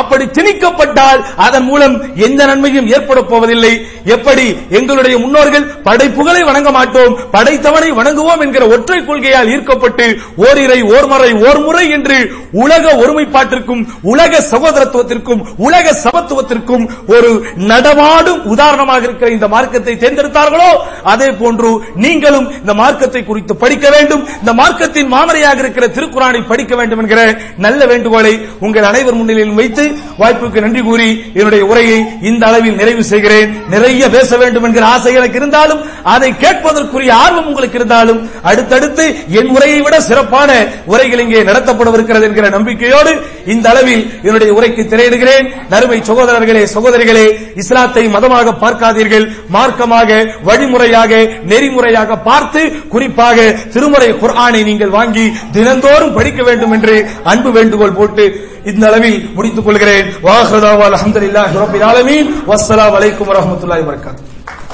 [0.00, 3.67] அப்படி திணிக்கப்பட்டால் அதன் மூலம் எந்த நன்மையும் ஏற்பட போவதில்லை.
[3.68, 4.44] noqday எப்படி
[4.78, 10.06] எங்களுடைய முன்னோர்கள் படைப்புகளை வணங்க மாட்டோம் படைத்தவனை வணங்குவோம் என்கிற ஒற்றை கொள்கையால் ஈர்க்கப்பட்டு
[10.44, 12.18] ஓரிரை ஓர்மறை ஓர்முறை என்று
[12.62, 13.82] உலக ஒருமைப்பாட்டிற்கும்
[14.12, 16.84] உலக சகோதரத்துவத்திற்கும் உலக சமத்துவத்திற்கும்
[17.14, 17.30] ஒரு
[17.72, 20.70] நடமாடும் உதாரணமாக இருக்கிற இந்த மார்க்கத்தை தேர்ந்தெடுத்தார்களோ
[21.12, 21.70] அதே போன்று
[22.04, 27.20] நீங்களும் இந்த மார்க்கத்தை குறித்து படிக்க வேண்டும் இந்த மார்க்கத்தின் மாமரையாக இருக்கிற திருக்குறானை படிக்க வேண்டும் என்கிற
[27.66, 28.34] நல்ல வேண்டுகோளை
[28.66, 29.84] உங்கள் அனைவர் முன்னிலையில் வைத்து
[30.22, 31.98] வாய்ப்புக்கு நன்றி கூறி என்னுடைய உரையை
[32.30, 33.52] இந்த அளவில் நிறைவு செய்கிறேன்.
[33.74, 39.04] நிறைய பேச வேண்டும் என்கிற ஆசை எனக்கு இருந்தாலும் அதை கேட்பதற்குரிய ஆர்வம் உங்களுக்கு இருந்தாலும் அடுத்தடுத்து
[39.40, 40.50] என் உரையை விட சிறப்பான
[40.86, 43.12] உரைகள் இங்கே நடத்தப்படவிருக்கிறது என்கிற நம்பிக்கையோடு
[43.54, 45.46] இந்த அளவில் என்னுடைய உரைக்கு திரையிடுகிறேன்.
[45.72, 47.26] நறுமை சகோதரர்களே சகோதரிகளே
[47.62, 49.26] இஸ்லாத்தை மதமாக பார்க்காதீர்கள்.
[49.56, 50.10] மார்க்கமாக
[50.48, 51.12] வழிமுறையாக
[51.52, 52.62] நெறிமுறையாக பார்த்து
[52.94, 53.38] குறிப்பாக
[53.74, 55.26] திருமுறை குர்ஆனை நீங்கள் வாங்கி
[55.56, 56.96] தினந்தோறும் படிக்க வேண்டும் என்று
[57.32, 58.26] அன்பு வேண்டுகோள் போட்டு
[58.70, 60.06] இந்த அளவில் முடித்துக் கொள்கிறேன்.
[60.26, 62.28] வாஹ்ரதாவா அல்ஹம்துலில்லாஹி ஆலமீன்.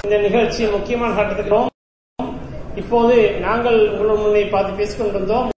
[0.07, 1.73] இந்த நிகழ்ச்சியில் முக்கியமான கட்டத்துக்கு
[2.83, 3.17] இப்போது
[3.47, 5.49] நாங்கள் உங்கள் பார்த்து பேசிக்கொண்டிருந்தோம்